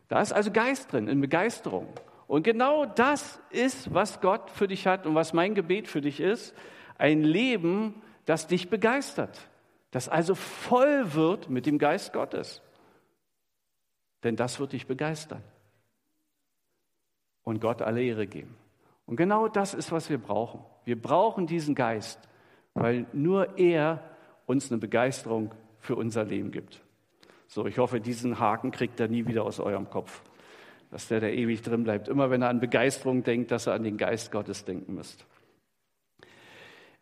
Da 0.08 0.20
ist 0.20 0.32
also 0.32 0.50
Geist 0.50 0.92
drin, 0.92 1.08
in 1.08 1.20
Begeisterung. 1.20 1.88
Und 2.26 2.42
genau 2.42 2.86
das 2.86 3.40
ist, 3.50 3.92
was 3.92 4.20
Gott 4.20 4.50
für 4.50 4.68
dich 4.68 4.86
hat 4.86 5.06
und 5.06 5.14
was 5.14 5.32
mein 5.32 5.54
Gebet 5.54 5.88
für 5.88 6.00
dich 6.00 6.20
ist. 6.20 6.54
Ein 6.96 7.22
Leben, 7.22 8.02
das 8.24 8.46
dich 8.46 8.70
begeistert, 8.70 9.48
das 9.90 10.08
also 10.08 10.34
voll 10.34 11.14
wird 11.14 11.50
mit 11.50 11.66
dem 11.66 11.78
Geist 11.78 12.12
Gottes. 12.12 12.62
Denn 14.22 14.36
das 14.36 14.58
wird 14.58 14.72
dich 14.72 14.86
begeistern 14.86 15.42
und 17.42 17.60
Gott 17.60 17.82
alle 17.82 18.02
Ehre 18.02 18.26
geben. 18.26 18.56
Und 19.06 19.16
genau 19.16 19.48
das 19.48 19.74
ist, 19.74 19.92
was 19.92 20.08
wir 20.08 20.16
brauchen. 20.16 20.64
Wir 20.84 21.00
brauchen 21.00 21.46
diesen 21.46 21.74
Geist, 21.74 22.18
weil 22.72 23.06
nur 23.12 23.58
er 23.58 24.02
uns 24.46 24.70
eine 24.70 24.78
Begeisterung 24.78 25.54
für 25.78 25.96
unser 25.96 26.24
Leben 26.24 26.50
gibt. 26.50 26.80
So, 27.48 27.66
ich 27.66 27.76
hoffe, 27.76 28.00
diesen 28.00 28.38
Haken 28.38 28.70
kriegt 28.70 28.98
er 28.98 29.08
nie 29.08 29.26
wieder 29.26 29.44
aus 29.44 29.60
eurem 29.60 29.90
Kopf 29.90 30.22
dass 30.94 31.08
der 31.08 31.18
da 31.18 31.26
ewig 31.26 31.60
drin 31.60 31.82
bleibt. 31.82 32.06
Immer 32.06 32.30
wenn 32.30 32.40
er 32.42 32.50
an 32.50 32.60
Begeisterung 32.60 33.24
denkt, 33.24 33.50
dass 33.50 33.66
er 33.66 33.72
an 33.72 33.82
den 33.82 33.96
Geist 33.96 34.30
Gottes 34.30 34.64
denken 34.64 34.94
müsst. 34.94 35.26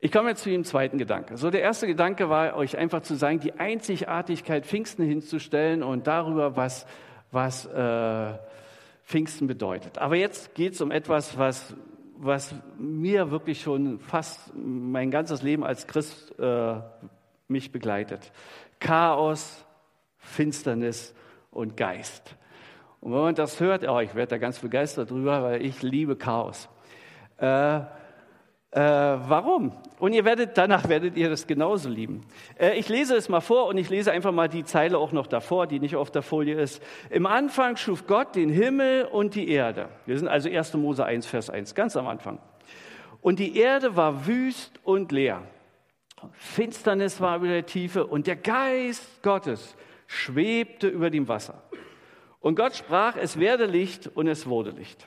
Ich 0.00 0.10
komme 0.10 0.30
jetzt 0.30 0.44
zu 0.44 0.48
dem 0.48 0.64
zweiten 0.64 0.96
Gedanke. 0.96 1.36
So, 1.36 1.50
der 1.50 1.60
erste 1.60 1.86
Gedanke 1.86 2.30
war, 2.30 2.56
euch 2.56 2.78
einfach 2.78 3.02
zu 3.02 3.16
sagen, 3.16 3.38
die 3.40 3.52
Einzigartigkeit 3.52 4.64
Pfingsten 4.64 5.04
hinzustellen 5.04 5.82
und 5.82 6.06
darüber, 6.06 6.56
was, 6.56 6.86
was 7.32 7.66
äh, 7.66 8.32
Pfingsten 9.04 9.46
bedeutet. 9.46 9.98
Aber 9.98 10.16
jetzt 10.16 10.54
geht 10.54 10.72
es 10.72 10.80
um 10.80 10.90
etwas, 10.90 11.36
was, 11.36 11.76
was 12.16 12.54
mir 12.78 13.30
wirklich 13.30 13.60
schon 13.60 14.00
fast 14.00 14.54
mein 14.54 15.10
ganzes 15.10 15.42
Leben 15.42 15.64
als 15.64 15.86
Christ 15.86 16.32
äh, 16.38 16.76
mich 17.46 17.72
begleitet. 17.72 18.32
Chaos, 18.80 19.66
Finsternis 20.16 21.14
und 21.50 21.76
Geist. 21.76 22.36
Und 23.02 23.12
wenn 23.12 23.20
man 23.20 23.34
das 23.34 23.58
hört, 23.58 23.86
oh, 23.88 23.98
ich 23.98 24.14
werde 24.14 24.30
da 24.30 24.38
ganz 24.38 24.60
begeistert 24.60 25.10
drüber, 25.10 25.42
weil 25.42 25.66
ich 25.66 25.82
liebe 25.82 26.14
Chaos. 26.14 26.68
Äh, 27.36 27.78
äh, 27.78 27.82
warum? 28.70 29.72
Und 29.98 30.12
ihr 30.12 30.24
werdet, 30.24 30.56
danach 30.56 30.88
werdet 30.88 31.16
ihr 31.16 31.28
das 31.28 31.48
genauso 31.48 31.88
lieben. 31.88 32.20
Äh, 32.56 32.78
ich 32.78 32.88
lese 32.88 33.16
es 33.16 33.28
mal 33.28 33.40
vor 33.40 33.66
und 33.66 33.76
ich 33.76 33.90
lese 33.90 34.12
einfach 34.12 34.30
mal 34.30 34.48
die 34.48 34.62
Zeile 34.64 34.98
auch 34.98 35.10
noch 35.10 35.26
davor, 35.26 35.66
die 35.66 35.80
nicht 35.80 35.96
auf 35.96 36.12
der 36.12 36.22
Folie 36.22 36.54
ist. 36.54 36.80
Im 37.10 37.26
Anfang 37.26 37.76
schuf 37.76 38.06
Gott 38.06 38.36
den 38.36 38.50
Himmel 38.50 39.04
und 39.06 39.34
die 39.34 39.48
Erde. 39.48 39.88
Wir 40.06 40.16
sind 40.16 40.28
also 40.28 40.48
1. 40.48 40.74
Mose 40.74 41.04
1, 41.04 41.26
Vers 41.26 41.50
1, 41.50 41.74
ganz 41.74 41.96
am 41.96 42.06
Anfang. 42.06 42.38
Und 43.20 43.40
die 43.40 43.58
Erde 43.58 43.96
war 43.96 44.28
wüst 44.28 44.78
und 44.84 45.10
leer. 45.10 45.42
Finsternis 46.34 47.20
war 47.20 47.38
über 47.38 47.48
der 47.48 47.66
Tiefe 47.66 48.06
und 48.06 48.28
der 48.28 48.36
Geist 48.36 49.22
Gottes 49.22 49.74
schwebte 50.06 50.86
über 50.86 51.10
dem 51.10 51.26
Wasser. 51.26 51.62
Und 52.42 52.56
Gott 52.56 52.74
sprach, 52.74 53.16
es 53.16 53.38
werde 53.38 53.66
Licht 53.66 54.10
und 54.14 54.26
es 54.26 54.46
wurde 54.46 54.70
Licht. 54.70 55.06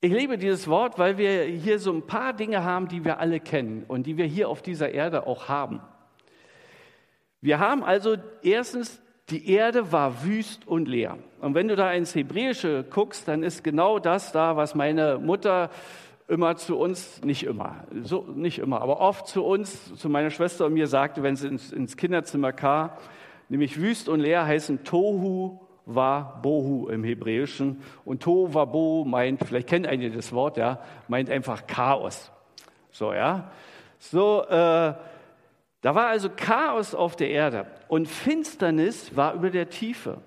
Ich 0.00 0.12
liebe 0.12 0.38
dieses 0.38 0.68
Wort, 0.68 0.96
weil 0.96 1.18
wir 1.18 1.42
hier 1.42 1.80
so 1.80 1.92
ein 1.92 2.06
paar 2.06 2.32
Dinge 2.32 2.62
haben, 2.62 2.86
die 2.86 3.04
wir 3.04 3.18
alle 3.18 3.40
kennen 3.40 3.84
und 3.88 4.06
die 4.06 4.16
wir 4.16 4.26
hier 4.26 4.48
auf 4.48 4.62
dieser 4.62 4.92
Erde 4.92 5.26
auch 5.26 5.48
haben. 5.48 5.80
Wir 7.40 7.58
haben 7.58 7.82
also 7.82 8.16
erstens, 8.42 9.02
die 9.28 9.50
Erde 9.50 9.90
war 9.90 10.24
wüst 10.24 10.68
und 10.68 10.86
leer. 10.86 11.18
Und 11.40 11.54
wenn 11.54 11.66
du 11.66 11.74
da 11.74 11.92
ins 11.92 12.14
Hebräische 12.14 12.84
guckst, 12.88 13.26
dann 13.26 13.42
ist 13.42 13.64
genau 13.64 13.98
das 13.98 14.30
da, 14.30 14.56
was 14.56 14.76
meine 14.76 15.18
Mutter 15.18 15.70
immer 16.28 16.56
zu 16.56 16.78
uns, 16.78 17.22
nicht 17.24 17.42
immer, 17.42 17.86
so, 18.02 18.22
nicht 18.22 18.60
immer, 18.60 18.82
aber 18.82 19.00
oft 19.00 19.26
zu 19.26 19.44
uns, 19.44 19.94
zu 19.96 20.08
meiner 20.08 20.30
Schwester 20.30 20.66
und 20.66 20.74
mir 20.74 20.86
sagte, 20.86 21.24
wenn 21.24 21.34
sie 21.34 21.48
ins, 21.48 21.72
ins 21.72 21.96
Kinderzimmer 21.96 22.52
kam, 22.52 22.90
nämlich 23.48 23.80
wüst 23.80 24.08
und 24.08 24.20
leer 24.20 24.46
heißen 24.46 24.84
Tohu 24.84 25.60
war 25.88 26.40
Bohu 26.42 26.88
im 26.88 27.02
Hebräischen. 27.02 27.82
Und 28.04 28.22
To 28.22 28.52
war 28.52 28.66
Bo 28.66 29.04
meint, 29.04 29.40
vielleicht 29.44 29.68
kennt 29.68 29.86
einige 29.86 30.14
das 30.14 30.32
Wort, 30.32 30.56
ja, 30.58 30.80
meint 31.08 31.30
einfach 31.30 31.66
Chaos. 31.66 32.30
So, 32.90 33.12
ja. 33.12 33.50
So, 33.98 34.44
äh, 34.44 34.94
da 35.80 35.94
war 35.94 36.08
also 36.08 36.28
Chaos 36.34 36.94
auf 36.94 37.16
der 37.16 37.30
Erde 37.30 37.66
und 37.88 38.06
Finsternis 38.06 39.16
war 39.16 39.34
über 39.34 39.50
der 39.50 39.70
Tiefe. 39.70 40.20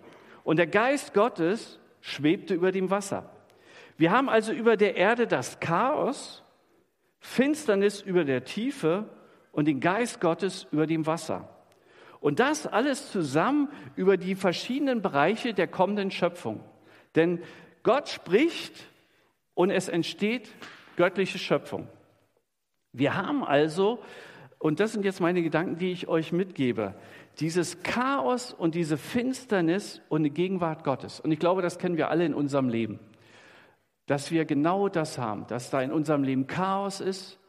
Und 0.43 0.57
der 0.57 0.67
Geist 0.67 1.13
Gottes 1.13 1.79
schwebte 2.01 2.53
über 2.53 2.71
dem 2.71 2.89
Wasser. 2.89 3.29
Wir 3.97 4.11
haben 4.11 4.29
also 4.29 4.51
über 4.51 4.77
der 4.77 4.95
Erde 4.95 5.27
das 5.27 5.59
Chaos, 5.59 6.43
Finsternis 7.19 8.01
über 8.01 8.23
der 8.23 8.45
Tiefe 8.45 9.05
und 9.51 9.65
den 9.65 9.79
Geist 9.79 10.19
Gottes 10.21 10.65
über 10.71 10.87
dem 10.87 11.05
Wasser. 11.05 11.47
Und 12.21 12.39
das 12.39 12.67
alles 12.67 13.11
zusammen 13.11 13.67
über 13.95 14.15
die 14.15 14.35
verschiedenen 14.35 15.01
Bereiche 15.01 15.53
der 15.53 15.67
kommenden 15.67 16.11
Schöpfung. 16.11 16.63
Denn 17.15 17.41
Gott 17.83 18.07
spricht 18.07 18.75
und 19.55 19.71
es 19.71 19.89
entsteht 19.89 20.49
göttliche 20.95 21.39
Schöpfung. 21.39 21.87
Wir 22.93 23.15
haben 23.17 23.43
also, 23.43 24.03
und 24.59 24.79
das 24.79 24.93
sind 24.93 25.03
jetzt 25.03 25.19
meine 25.19 25.41
Gedanken, 25.41 25.79
die 25.79 25.91
ich 25.91 26.07
euch 26.07 26.31
mitgebe, 26.31 26.93
dieses 27.39 27.81
Chaos 27.81 28.53
und 28.53 28.75
diese 28.75 28.97
Finsternis 28.97 29.99
und 30.07 30.23
die 30.23 30.29
Gegenwart 30.29 30.83
Gottes. 30.83 31.19
Und 31.19 31.31
ich 31.31 31.39
glaube, 31.39 31.63
das 31.63 31.79
kennen 31.79 31.97
wir 31.97 32.09
alle 32.09 32.25
in 32.25 32.35
unserem 32.35 32.69
Leben. 32.69 32.99
Dass 34.05 34.29
wir 34.29 34.45
genau 34.45 34.89
das 34.89 35.17
haben, 35.17 35.47
dass 35.47 35.71
da 35.71 35.81
in 35.81 35.91
unserem 35.91 36.23
Leben 36.23 36.45
Chaos 36.45 37.01
ist, 37.01 37.39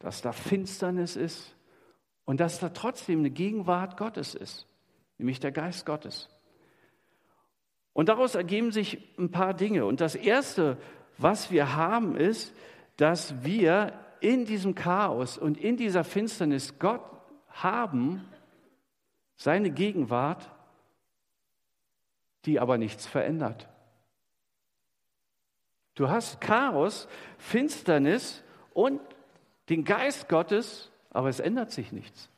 dass 0.00 0.20
da 0.20 0.32
Finsternis 0.32 1.16
ist, 1.16 1.54
und 2.28 2.40
dass 2.40 2.60
da 2.60 2.68
trotzdem 2.68 3.20
eine 3.20 3.30
Gegenwart 3.30 3.96
Gottes 3.96 4.34
ist, 4.34 4.66
nämlich 5.16 5.40
der 5.40 5.50
Geist 5.50 5.86
Gottes. 5.86 6.28
Und 7.94 8.10
daraus 8.10 8.34
ergeben 8.34 8.70
sich 8.70 8.98
ein 9.18 9.30
paar 9.30 9.54
Dinge. 9.54 9.86
Und 9.86 10.02
das 10.02 10.14
Erste, 10.14 10.76
was 11.16 11.50
wir 11.50 11.74
haben, 11.74 12.16
ist, 12.16 12.54
dass 12.98 13.42
wir 13.44 13.94
in 14.20 14.44
diesem 14.44 14.74
Chaos 14.74 15.38
und 15.38 15.56
in 15.56 15.78
dieser 15.78 16.04
Finsternis 16.04 16.78
Gott 16.78 17.00
haben, 17.48 18.28
seine 19.36 19.70
Gegenwart, 19.70 20.50
die 22.44 22.60
aber 22.60 22.76
nichts 22.76 23.06
verändert. 23.06 23.70
Du 25.94 26.10
hast 26.10 26.42
Chaos, 26.42 27.08
Finsternis 27.38 28.44
und 28.74 29.00
den 29.70 29.82
Geist 29.84 30.28
Gottes, 30.28 30.92
aber 31.10 31.28
es 31.28 31.40
ändert 31.40 31.70
sich 31.70 31.92
nichts. 31.92 32.30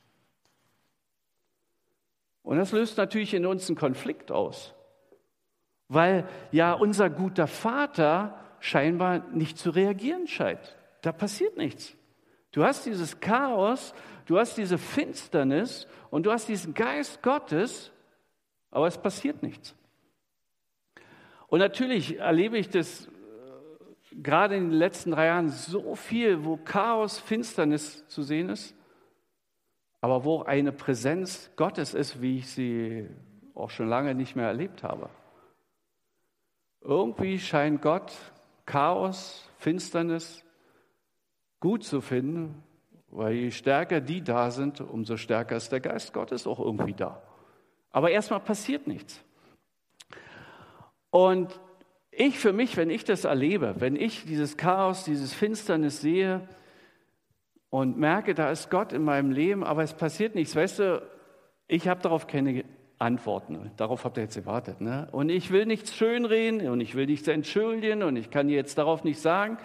Und 2.43 2.57
das 2.57 2.73
löst 2.73 2.97
natürlich 2.97 3.35
in 3.35 3.47
uns 3.47 3.69
einen 3.69 3.77
Konflikt 3.77 4.31
aus, 4.33 4.75
weil 5.89 6.29
ja 6.53 6.73
unser 6.73 7.11
guter 7.11 7.47
Vater 7.47 8.39
scheinbar 8.61 9.27
nicht 9.29 9.59
zu 9.59 9.71
reagieren 9.71 10.27
scheint. 10.27 10.77
Da 11.03 11.13
passiert 11.13 11.57
nichts. 11.57 11.97
Du 12.53 12.65
hast 12.65 12.87
dieses 12.87 13.21
Chaos, 13.21 13.95
du 14.27 14.39
hast 14.39 14.57
diese 14.57 14.79
Finsternis 14.79 15.87
und 16.11 16.25
du 16.27 16.33
hast 16.33 16.49
diesen 16.49 16.75
Geist 16.75 17.23
Gottes, 17.23 17.93
aber 18.71 18.87
es 18.87 18.99
passiert 18.99 19.43
nichts. 19.43 19.75
Und 21.47 21.59
natürlich 21.59 22.19
erlebe 22.19 22.59
ich 22.59 22.69
das 22.69 23.09
gerade 24.13 24.57
in 24.57 24.71
den 24.71 24.79
letzten 24.79 25.13
drei 25.13 25.27
Jahren 25.27 25.49
so 25.49 25.95
viel, 25.95 26.45
wo 26.45 26.57
Chaos, 26.57 27.19
Finsternis 27.19 28.07
zu 28.09 28.23
sehen 28.23 28.49
ist, 28.49 28.75
aber 30.01 30.25
wo 30.25 30.43
eine 30.43 30.73
Präsenz 30.73 31.51
Gottes 31.57 31.95
ist, 31.95 32.21
wie 32.23 32.39
ich 32.39 32.51
sie 32.51 33.09
auch 33.55 33.71
schon 33.71 33.89
lange 33.89 34.15
nicht 34.15 34.37
mehr 34.37 34.47
erlebt 34.47 34.83
habe. 34.83 35.11
Irgendwie 36.81 37.39
scheint 37.39 37.83
Gott 37.83 38.13
Chaos, 38.65 39.49
Finsternis 39.59 40.45
gut 41.61 41.85
zu 41.85 42.01
finden, 42.01 42.63
weil 43.09 43.35
je 43.35 43.51
stärker 43.51 44.01
die 44.01 44.23
da 44.23 44.51
sind, 44.51 44.81
umso 44.81 45.17
stärker 45.17 45.57
ist 45.57 45.73
der 45.73 45.81
Geist 45.81 46.13
Gottes 46.13 46.47
auch 46.47 46.59
irgendwie 46.59 46.95
da. 46.95 47.23
Aber 47.91 48.11
erstmal 48.11 48.41
passiert 48.41 48.87
nichts. 48.87 49.21
Und 51.11 51.61
ich 52.11 52.39
für 52.39 52.53
mich, 52.53 52.77
wenn 52.77 52.91
ich 52.91 53.05
das 53.05 53.25
erlebe, 53.25 53.77
wenn 53.79 53.97
ich 53.97 54.25
dieses 54.25 54.57
Chaos, 54.57 55.05
dieses 55.05 55.33
Finsternis 55.33 56.01
sehe 56.01 56.49
und 57.71 57.99
merke, 57.99 58.35
da 58.35 58.51
ist 58.51 58.71
Gott 58.71 58.93
in 58.93 59.05
meinem 59.05 59.31
Leben, 59.31 59.65
aber 59.65 59.83
es 59.83 59.95
passiert 59.95 60.35
nichts, 60.35 60.57
weißt 60.57 60.81
du, 60.81 61.03
ich 61.69 61.87
habe 61.87 62.03
darauf 62.03 62.27
keine 62.27 62.65
Antworten. 62.99 63.71
Darauf 63.77 64.05
habt 64.05 64.19
ihr 64.19 64.25
jetzt 64.25 64.35
gewartet. 64.35 64.81
Ne? 64.81 65.09
Und 65.13 65.31
ich 65.31 65.51
will 65.51 65.65
nichts 65.67 65.97
schönreden 65.97 66.69
und 66.69 66.81
ich 66.81 66.95
will 66.95 67.07
nichts 67.07 67.29
entschuldigen 67.29 68.03
und 68.03 68.17
ich 68.17 68.31
kann 68.31 68.49
jetzt 68.49 68.77
darauf 68.77 69.05
nicht 69.05 69.21
sagen, 69.21 69.57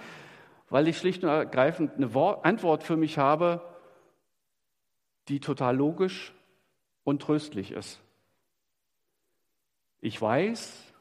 weil 0.70 0.88
ich 0.88 0.98
schlicht 0.98 1.24
und 1.24 1.30
ergreifend 1.30 1.92
eine 1.98 2.10
Antwort 2.44 2.84
für 2.84 2.96
mich 2.96 3.18
habe, 3.18 3.62
die 5.28 5.40
total 5.40 5.76
logisch 5.76 6.34
und 7.04 7.22
tröstlich 7.22 7.72
ist. 7.72 8.00
Ich 10.00 10.22
weiß, 10.22 10.94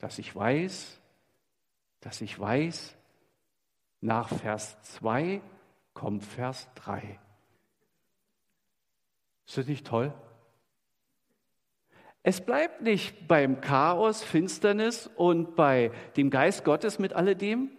dass 0.00 0.18
ich 0.18 0.34
weiß, 0.34 1.00
dass 2.00 2.20
ich 2.20 2.38
weiß, 2.38 2.96
nach 4.00 4.28
Vers 4.28 4.80
2 4.82 5.42
kommt 5.94 6.24
Vers 6.24 6.68
3. 6.76 7.18
Ist 9.46 9.58
das 9.58 9.66
nicht 9.66 9.86
toll? 9.86 10.12
Es 12.22 12.40
bleibt 12.44 12.82
nicht 12.82 13.28
beim 13.28 13.60
Chaos, 13.60 14.22
Finsternis 14.22 15.06
und 15.16 15.56
bei 15.56 15.90
dem 16.16 16.30
Geist 16.30 16.64
Gottes 16.64 16.98
mit 16.98 17.12
alledem, 17.12 17.70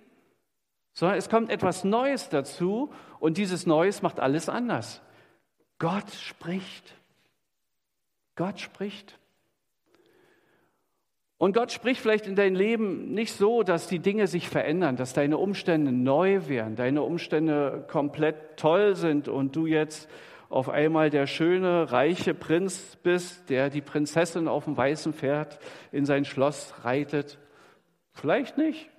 sondern 0.93 1.17
es 1.17 1.29
kommt 1.29 1.49
etwas 1.49 1.83
Neues 1.83 2.29
dazu 2.29 2.93
und 3.19 3.37
dieses 3.37 3.65
Neues 3.65 4.01
macht 4.01 4.19
alles 4.19 4.49
anders. 4.49 5.01
Gott 5.79 6.11
spricht. 6.11 6.95
Gott 8.35 8.59
spricht. 8.59 9.17
Und 11.41 11.53
Gott 11.53 11.71
spricht 11.71 11.99
vielleicht 11.99 12.27
in 12.27 12.35
dein 12.35 12.53
Leben 12.53 13.15
nicht 13.15 13.33
so, 13.33 13.63
dass 13.63 13.87
die 13.87 13.97
Dinge 13.97 14.27
sich 14.27 14.47
verändern, 14.47 14.95
dass 14.95 15.13
deine 15.13 15.39
Umstände 15.39 15.91
neu 15.91 16.47
werden, 16.47 16.75
deine 16.75 17.01
Umstände 17.01 17.83
komplett 17.89 18.57
toll 18.57 18.95
sind 18.95 19.27
und 19.27 19.55
du 19.55 19.65
jetzt 19.65 20.07
auf 20.49 20.69
einmal 20.69 21.09
der 21.09 21.25
schöne, 21.25 21.91
reiche 21.91 22.35
Prinz 22.35 22.95
bist, 23.01 23.49
der 23.49 23.71
die 23.71 23.81
Prinzessin 23.81 24.47
auf 24.47 24.65
dem 24.65 24.77
weißen 24.77 25.15
Pferd 25.15 25.57
in 25.91 26.05
sein 26.05 26.25
Schloss 26.25 26.75
reitet. 26.83 27.39
Vielleicht 28.11 28.59
nicht. 28.59 28.91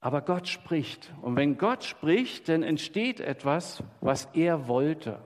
Aber 0.00 0.22
Gott 0.22 0.48
spricht. 0.48 1.12
Und 1.20 1.36
wenn 1.36 1.58
Gott 1.58 1.84
spricht, 1.84 2.48
dann 2.48 2.62
entsteht 2.62 3.20
etwas, 3.20 3.84
was 4.00 4.26
er 4.32 4.68
wollte, 4.68 5.20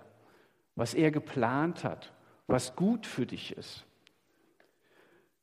was 0.74 0.92
er 0.94 1.12
geplant 1.12 1.85
hat, 1.85 2.12
was 2.48 2.74
gut 2.74 3.07
für 3.07 3.24
dich 3.24 3.57
ist. 3.57 3.85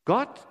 Gott 0.05 0.47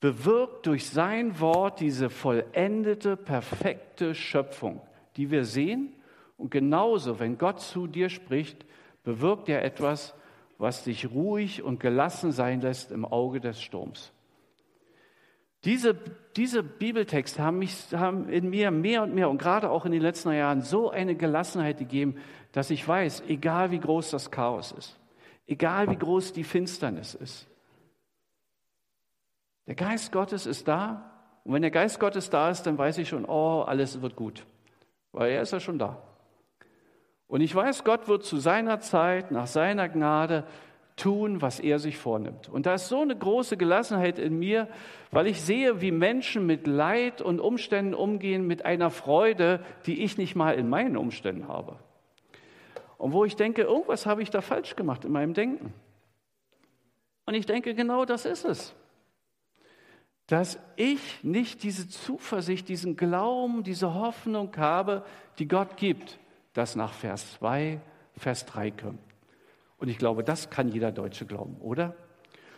bewirkt 0.00 0.66
durch 0.66 0.88
sein 0.88 1.40
Wort 1.40 1.80
diese 1.80 2.10
vollendete, 2.10 3.16
perfekte 3.16 4.14
Schöpfung, 4.14 4.80
die 5.16 5.30
wir 5.30 5.44
sehen. 5.44 5.94
Und 6.36 6.50
genauso, 6.50 7.18
wenn 7.18 7.38
Gott 7.38 7.60
zu 7.60 7.86
dir 7.86 8.10
spricht, 8.10 8.66
bewirkt 9.02 9.48
er 9.48 9.64
etwas, 9.64 10.14
was 10.58 10.84
dich 10.84 11.10
ruhig 11.10 11.62
und 11.62 11.80
gelassen 11.80 12.32
sein 12.32 12.60
lässt 12.60 12.92
im 12.92 13.04
Auge 13.04 13.40
des 13.40 13.60
Sturms. 13.60 14.12
Diese, 15.64 15.96
diese 16.36 16.62
Bibeltexte 16.62 17.42
haben, 17.42 17.58
mich, 17.58 17.74
haben 17.92 18.28
in 18.28 18.50
mir 18.50 18.70
mehr 18.70 19.02
und 19.02 19.14
mehr 19.14 19.28
und 19.28 19.38
gerade 19.38 19.70
auch 19.70 19.84
in 19.84 19.92
den 19.92 20.02
letzten 20.02 20.30
Jahren 20.32 20.60
so 20.60 20.90
eine 20.90 21.16
Gelassenheit 21.16 21.78
gegeben, 21.78 22.16
dass 22.52 22.70
ich 22.70 22.86
weiß, 22.86 23.24
egal 23.26 23.70
wie 23.72 23.80
groß 23.80 24.10
das 24.10 24.30
Chaos 24.30 24.72
ist, 24.72 24.98
egal 25.46 25.90
wie 25.90 25.96
groß 25.96 26.32
die 26.32 26.44
Finsternis 26.44 27.14
ist, 27.14 27.48
der 29.66 29.74
Geist 29.74 30.12
Gottes 30.12 30.46
ist 30.46 30.68
da. 30.68 31.10
Und 31.44 31.52
wenn 31.52 31.62
der 31.62 31.70
Geist 31.70 32.00
Gottes 32.00 32.30
da 32.30 32.50
ist, 32.50 32.62
dann 32.62 32.76
weiß 32.78 32.98
ich 32.98 33.08
schon, 33.08 33.24
oh, 33.24 33.62
alles 33.62 34.02
wird 34.02 34.16
gut. 34.16 34.44
Weil 35.12 35.32
er 35.32 35.42
ist 35.42 35.52
ja 35.52 35.60
schon 35.60 35.78
da. 35.78 36.02
Und 37.28 37.40
ich 37.40 37.54
weiß, 37.54 37.84
Gott 37.84 38.08
wird 38.08 38.24
zu 38.24 38.36
seiner 38.36 38.80
Zeit, 38.80 39.30
nach 39.30 39.46
seiner 39.46 39.88
Gnade 39.88 40.44
tun, 40.96 41.42
was 41.42 41.60
er 41.60 41.78
sich 41.78 41.98
vornimmt. 41.98 42.48
Und 42.48 42.66
da 42.66 42.74
ist 42.74 42.88
so 42.88 43.00
eine 43.00 43.16
große 43.16 43.56
Gelassenheit 43.56 44.18
in 44.18 44.38
mir, 44.38 44.68
weil 45.10 45.26
ich 45.26 45.40
sehe, 45.42 45.80
wie 45.80 45.90
Menschen 45.90 46.46
mit 46.46 46.66
Leid 46.66 47.20
und 47.20 47.40
Umständen 47.40 47.94
umgehen, 47.94 48.46
mit 48.46 48.64
einer 48.64 48.90
Freude, 48.90 49.60
die 49.86 50.02
ich 50.02 50.16
nicht 50.16 50.36
mal 50.36 50.54
in 50.54 50.68
meinen 50.68 50.96
Umständen 50.96 51.48
habe. 51.48 51.78
Und 52.96 53.12
wo 53.12 53.24
ich 53.24 53.36
denke, 53.36 53.62
irgendwas 53.62 54.06
habe 54.06 54.22
ich 54.22 54.30
da 54.30 54.40
falsch 54.40 54.74
gemacht 54.74 55.04
in 55.04 55.12
meinem 55.12 55.34
Denken. 55.34 55.74
Und 57.26 57.34
ich 57.34 57.44
denke, 57.44 57.74
genau 57.74 58.04
das 58.04 58.24
ist 58.24 58.44
es. 58.44 58.74
Dass 60.26 60.58
ich 60.74 61.22
nicht 61.22 61.62
diese 61.62 61.88
Zuversicht, 61.88 62.68
diesen 62.68 62.96
Glauben, 62.96 63.62
diese 63.62 63.94
Hoffnung 63.94 64.56
habe, 64.56 65.04
die 65.38 65.46
Gott 65.46 65.76
gibt, 65.76 66.18
das 66.52 66.74
nach 66.74 66.92
Vers 66.92 67.34
2, 67.34 67.80
Vers 68.16 68.46
3 68.46 68.70
kommt. 68.72 69.00
Und 69.78 69.88
ich 69.88 69.98
glaube, 69.98 70.24
das 70.24 70.50
kann 70.50 70.68
jeder 70.68 70.90
Deutsche 70.90 71.26
glauben, 71.26 71.56
oder? 71.60 71.94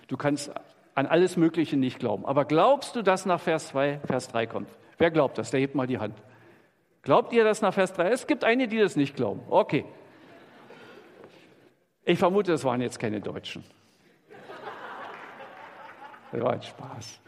Du 0.06 0.16
kannst 0.16 0.50
an 0.94 1.06
alles 1.06 1.36
Mögliche 1.36 1.76
nicht 1.76 1.98
glauben. 1.98 2.24
Aber 2.24 2.44
glaubst 2.44 2.96
du, 2.96 3.02
dass 3.02 3.26
nach 3.26 3.40
Vers 3.40 3.68
2, 3.68 4.00
Vers 4.04 4.28
3 4.28 4.46
kommt? 4.46 4.68
Wer 4.96 5.10
glaubt 5.10 5.38
das? 5.38 5.50
Der 5.50 5.60
hebt 5.60 5.74
mal 5.74 5.86
die 5.86 5.98
Hand. 5.98 6.20
Glaubt 7.02 7.32
ihr, 7.32 7.44
dass 7.44 7.62
nach 7.62 7.74
Vers 7.74 7.92
3? 7.92 8.10
Es 8.10 8.26
gibt 8.26 8.44
einige, 8.44 8.68
die 8.68 8.78
das 8.78 8.96
nicht 8.96 9.14
glauben. 9.14 9.40
Okay. 9.48 9.84
Ich 12.04 12.18
vermute, 12.18 12.52
das 12.52 12.64
waren 12.64 12.80
jetzt 12.80 12.98
keine 12.98 13.20
Deutschen. 13.20 13.62
Das 16.32 16.40
war 16.40 16.52
ein 16.52 16.62
Spaß. 16.62 17.20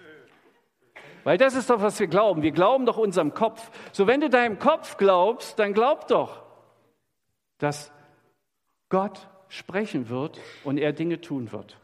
Weil 1.24 1.38
das 1.38 1.54
ist 1.54 1.70
doch, 1.70 1.82
was 1.82 1.98
wir 2.00 2.06
glauben. 2.06 2.42
Wir 2.42 2.52
glauben 2.52 2.86
doch 2.86 2.96
unserem 2.96 3.34
Kopf. 3.34 3.70
So, 3.92 4.06
wenn 4.06 4.20
du 4.20 4.30
deinem 4.30 4.58
Kopf 4.58 4.96
glaubst, 4.96 5.58
dann 5.58 5.74
glaub 5.74 6.08
doch, 6.08 6.42
dass 7.58 7.92
Gott 8.88 9.28
sprechen 9.48 10.08
wird 10.08 10.40
und 10.64 10.78
er 10.78 10.92
Dinge 10.92 11.20
tun 11.20 11.52
wird. 11.52 11.76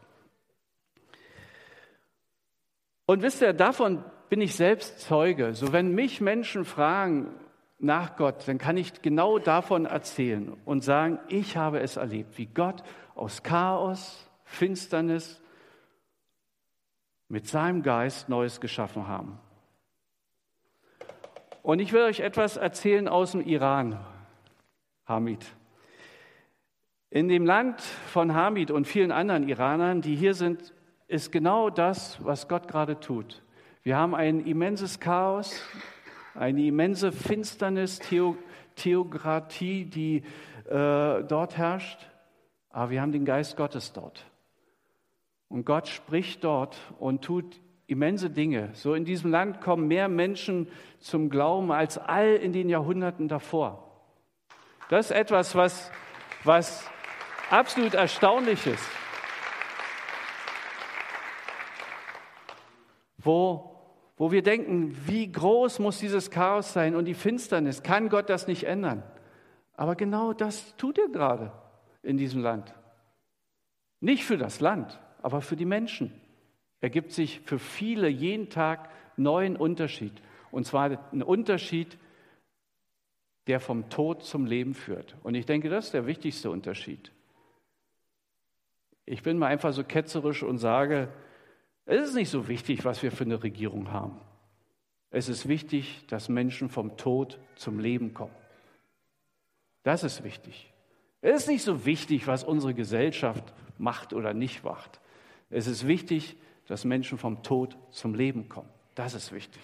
Und 3.05 3.21
wisst 3.21 3.41
ihr, 3.41 3.53
davon 3.53 4.03
bin 4.29 4.41
ich 4.41 4.55
selbst 4.55 4.99
Zeuge. 5.01 5.53
So 5.53 5.71
wenn 5.71 5.93
mich 5.93 6.19
Menschen 6.19 6.65
fragen 6.65 7.33
nach 7.79 8.15
Gott, 8.15 8.47
dann 8.47 8.57
kann 8.57 8.75
ich 8.75 9.01
genau 9.01 9.37
davon 9.37 9.85
erzählen 9.85 10.57
und 10.65 10.83
sagen, 10.83 11.19
ich 11.29 11.57
habe 11.57 11.79
es 11.79 11.95
erlebt, 11.97 12.37
wie 12.37 12.47
Gott 12.47 12.83
aus 13.15 13.43
Chaos, 13.43 14.29
Finsternis 14.43 15.41
mit 17.29 17.47
seinem 17.47 17.83
Geist 17.83 18.29
Neues 18.29 18.61
geschaffen 18.61 19.07
haben. 19.07 19.39
Und 21.61 21.79
ich 21.79 21.91
will 21.91 22.03
euch 22.03 22.21
etwas 22.21 22.55
erzählen 22.55 23.07
aus 23.07 23.33
dem 23.33 23.41
Iran, 23.41 23.99
Hamid. 25.05 25.45
In 27.09 27.27
dem 27.27 27.45
Land 27.45 27.81
von 27.81 28.33
Hamid 28.33 28.71
und 28.71 28.87
vielen 28.87 29.11
anderen 29.11 29.47
Iranern, 29.47 30.01
die 30.01 30.15
hier 30.15 30.33
sind, 30.33 30.73
ist 31.07 31.31
genau 31.31 31.69
das, 31.69 32.23
was 32.23 32.47
Gott 32.47 32.67
gerade 32.67 32.99
tut. 32.99 33.43
Wir 33.83 33.97
haben 33.97 34.13
ein 34.15 34.45
immenses 34.45 34.99
Chaos, 34.99 35.61
eine 36.35 36.61
immense 36.65 37.11
Finsternis, 37.11 37.99
Theo 37.99 38.37
Theokratie, 38.75 39.85
die 39.85 40.17
äh, 40.69 41.23
dort 41.23 41.57
herrscht, 41.57 41.99
aber 42.69 42.91
wir 42.91 43.01
haben 43.01 43.11
den 43.11 43.25
Geist 43.25 43.57
Gottes 43.57 43.91
dort. 43.91 44.25
Und 45.49 45.65
Gott 45.65 45.87
spricht 45.87 46.43
dort 46.43 46.77
und 46.99 47.23
tut 47.23 47.61
immense 47.87 48.29
Dinge. 48.29 48.69
So 48.73 48.93
in 48.93 49.05
diesem 49.05 49.31
Land 49.31 49.61
kommen 49.61 49.87
mehr 49.87 50.09
Menschen 50.09 50.67
zum 50.99 51.29
Glauben 51.29 51.71
als 51.71 51.97
all 51.97 52.35
in 52.35 52.51
den 52.51 52.69
Jahrhunderten 52.69 53.27
davor. 53.27 53.83
Das 54.89 55.09
ist 55.09 55.15
etwas, 55.15 55.55
was, 55.55 55.91
was 56.43 56.89
absolut 57.49 57.93
Erstaunliches, 57.93 58.79
wo, 63.17 63.75
wo 64.17 64.31
wir 64.31 64.41
denken, 64.41 64.97
wie 65.05 65.31
groß 65.31 65.79
muss 65.79 65.99
dieses 65.99 66.31
Chaos 66.31 66.73
sein 66.73 66.95
und 66.95 67.05
die 67.05 67.13
Finsternis, 67.13 67.83
kann 67.83 68.09
Gott 68.09 68.29
das 68.29 68.47
nicht 68.47 68.65
ändern? 68.65 69.03
Aber 69.73 69.95
genau 69.95 70.33
das 70.33 70.75
tut 70.77 70.97
er 70.97 71.09
gerade 71.09 71.51
in 72.01 72.17
diesem 72.17 72.41
Land. 72.41 72.73
Nicht 73.99 74.25
für 74.25 74.37
das 74.37 74.59
Land, 74.59 74.99
aber 75.27 75.41
für 75.41 75.57
die 75.57 75.65
Menschen. 75.65 76.13
Er 76.79 76.89
gibt 76.89 77.11
sich 77.11 77.41
für 77.41 77.59
viele 77.59 78.07
jeden 78.07 78.49
Tag 78.49 78.89
neuen 79.17 79.57
Unterschied. 79.57 80.13
Und 80.51 80.65
zwar 80.65 81.11
einen 81.11 81.21
Unterschied, 81.21 81.97
der 83.47 83.59
vom 83.59 83.89
Tod 83.89 84.23
zum 84.23 84.45
Leben 84.45 84.73
führt. 84.73 85.17
Und 85.23 85.35
ich 85.35 85.45
denke, 85.45 85.67
das 85.67 85.87
ist 85.87 85.93
der 85.93 86.07
wichtigste 86.07 86.49
Unterschied. 86.49 87.11
Ich 89.05 89.21
bin 89.21 89.37
mal 89.37 89.47
einfach 89.47 89.73
so 89.73 89.83
ketzerisch 89.83 90.43
und 90.43 90.59
sage, 90.59 91.09
es 91.83 92.07
ist 92.07 92.15
nicht 92.15 92.29
so 92.29 92.47
wichtig, 92.47 92.85
was 92.85 93.03
wir 93.03 93.11
für 93.11 93.25
eine 93.25 93.43
Regierung 93.43 93.91
haben. 93.91 94.21
Es 95.09 95.27
ist 95.27 95.45
wichtig, 95.49 96.05
dass 96.07 96.29
Menschen 96.29 96.69
vom 96.69 96.95
Tod 96.95 97.37
zum 97.55 97.79
Leben 97.79 98.13
kommen. 98.13 98.35
Das 99.83 100.05
ist 100.05 100.23
wichtig. 100.23 100.71
Es 101.19 101.41
ist 101.41 101.47
nicht 101.49 101.63
so 101.63 101.85
wichtig, 101.85 102.27
was 102.27 102.45
unsere 102.45 102.73
Gesellschaft 102.73 103.53
macht 103.77 104.13
oder 104.13 104.33
nicht 104.33 104.63
macht. 104.63 105.01
Es 105.49 105.67
ist 105.67 105.87
wichtig, 105.87 106.37
dass 106.67 106.83
Menschen 106.83 107.17
vom 107.17 107.43
Tod 107.43 107.77
zum 107.91 108.13
Leben 108.13 108.49
kommen. 108.49 108.69
Das 108.95 109.13
ist 109.13 109.31
wichtig. 109.31 109.61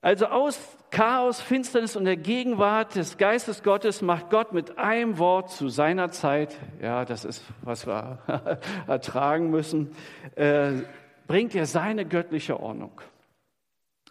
Also 0.00 0.26
aus 0.26 0.58
Chaos, 0.90 1.40
Finsternis 1.40 1.94
und 1.94 2.06
der 2.06 2.16
Gegenwart 2.16 2.96
des 2.96 3.18
Geistes 3.18 3.62
Gottes 3.62 4.02
macht 4.02 4.30
Gott 4.30 4.52
mit 4.52 4.76
einem 4.76 5.16
Wort 5.18 5.50
zu 5.50 5.68
seiner 5.68 6.10
Zeit, 6.10 6.58
ja, 6.80 7.04
das 7.04 7.24
ist, 7.24 7.44
was 7.62 7.86
wir 7.86 8.18
ertragen 8.88 9.50
müssen, 9.50 9.92
äh, 10.34 10.82
bringt 11.28 11.54
er 11.54 11.66
seine 11.66 12.04
göttliche 12.04 12.58
Ordnung. 12.58 13.00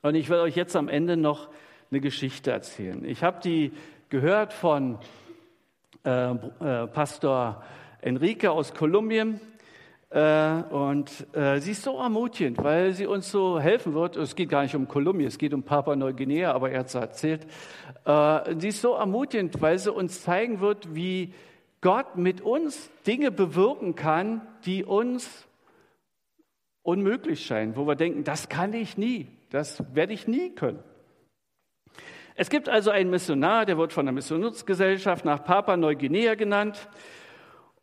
Und 0.02 0.15
ich 0.15 0.30
will 0.30 0.39
euch 0.39 0.56
jetzt 0.56 0.78
am 0.78 0.88
Ende 0.88 1.17
noch 1.17 1.50
eine 1.91 2.00
Geschichte 2.00 2.52
erzählen. 2.52 3.04
Ich 3.04 3.21
habe 3.21 3.41
die 3.41 3.74
gehört 4.08 4.54
von 4.54 4.97
äh, 6.06 6.32
äh, 6.32 6.88
Pastor 6.88 7.63
Enrique 8.02 8.48
aus 8.50 8.74
Kolumbien. 8.74 9.40
Äh, 10.10 10.64
und 10.70 11.10
äh, 11.34 11.60
sie 11.60 11.72
ist 11.72 11.84
so 11.84 11.98
ermutigend, 11.98 12.58
weil 12.58 12.92
sie 12.92 13.06
uns 13.06 13.32
so 13.32 13.60
helfen 13.60 13.94
wird. 13.94 14.18
Es 14.18 14.36
geht 14.36 14.50
gar 14.50 14.64
nicht 14.64 14.76
um 14.76 14.88
Kolumbien, 14.88 15.28
es 15.28 15.38
geht 15.38 15.54
um 15.54 15.64
Papua 15.64 15.96
Neuguinea, 15.96 16.52
aber 16.52 16.72
er 16.72 16.80
hat 16.80 16.88
es 16.88 16.96
erzählt. 16.96 17.48
Äh, 18.06 18.56
sie 18.58 18.70
ist 18.70 18.82
so 18.82 18.94
ermutigend, 18.94 19.62
weil 19.62 19.80
sie 19.80 19.92
uns 19.92 20.22
zeigen 20.22 20.60
wird, 20.60 20.94
wie 20.94 21.34
Gott 21.80 22.18
mit 22.18 22.42
uns 22.42 22.90
Dinge 23.08 23.32
bewirken 23.32 23.96
kann, 23.96 24.42
die 24.66 24.84
uns 24.84 25.48
unmöglich 26.84 27.46
scheinen, 27.46 27.76
wo 27.76 27.88
wir 27.88 27.96
denken, 27.96 28.24
das 28.24 28.50
kann 28.50 28.74
ich 28.74 28.98
nie, 28.98 29.28
das 29.50 29.84
werde 29.96 30.14
ich 30.14 30.28
nie 30.28 30.50
können. 30.50 30.84
Es 32.36 32.50
gibt 32.50 32.70
also 32.70 32.92
einen 32.92 33.10
Missionar, 33.10 33.66
der 33.66 33.78
wird 33.78 33.94
von 33.94 34.06
der 34.06 34.14
Missionsgesellschaft 34.14 35.26
nach 35.26 35.44
Papua 35.44 35.78
Neuguinea 35.78 36.36
genannt. 36.36 36.90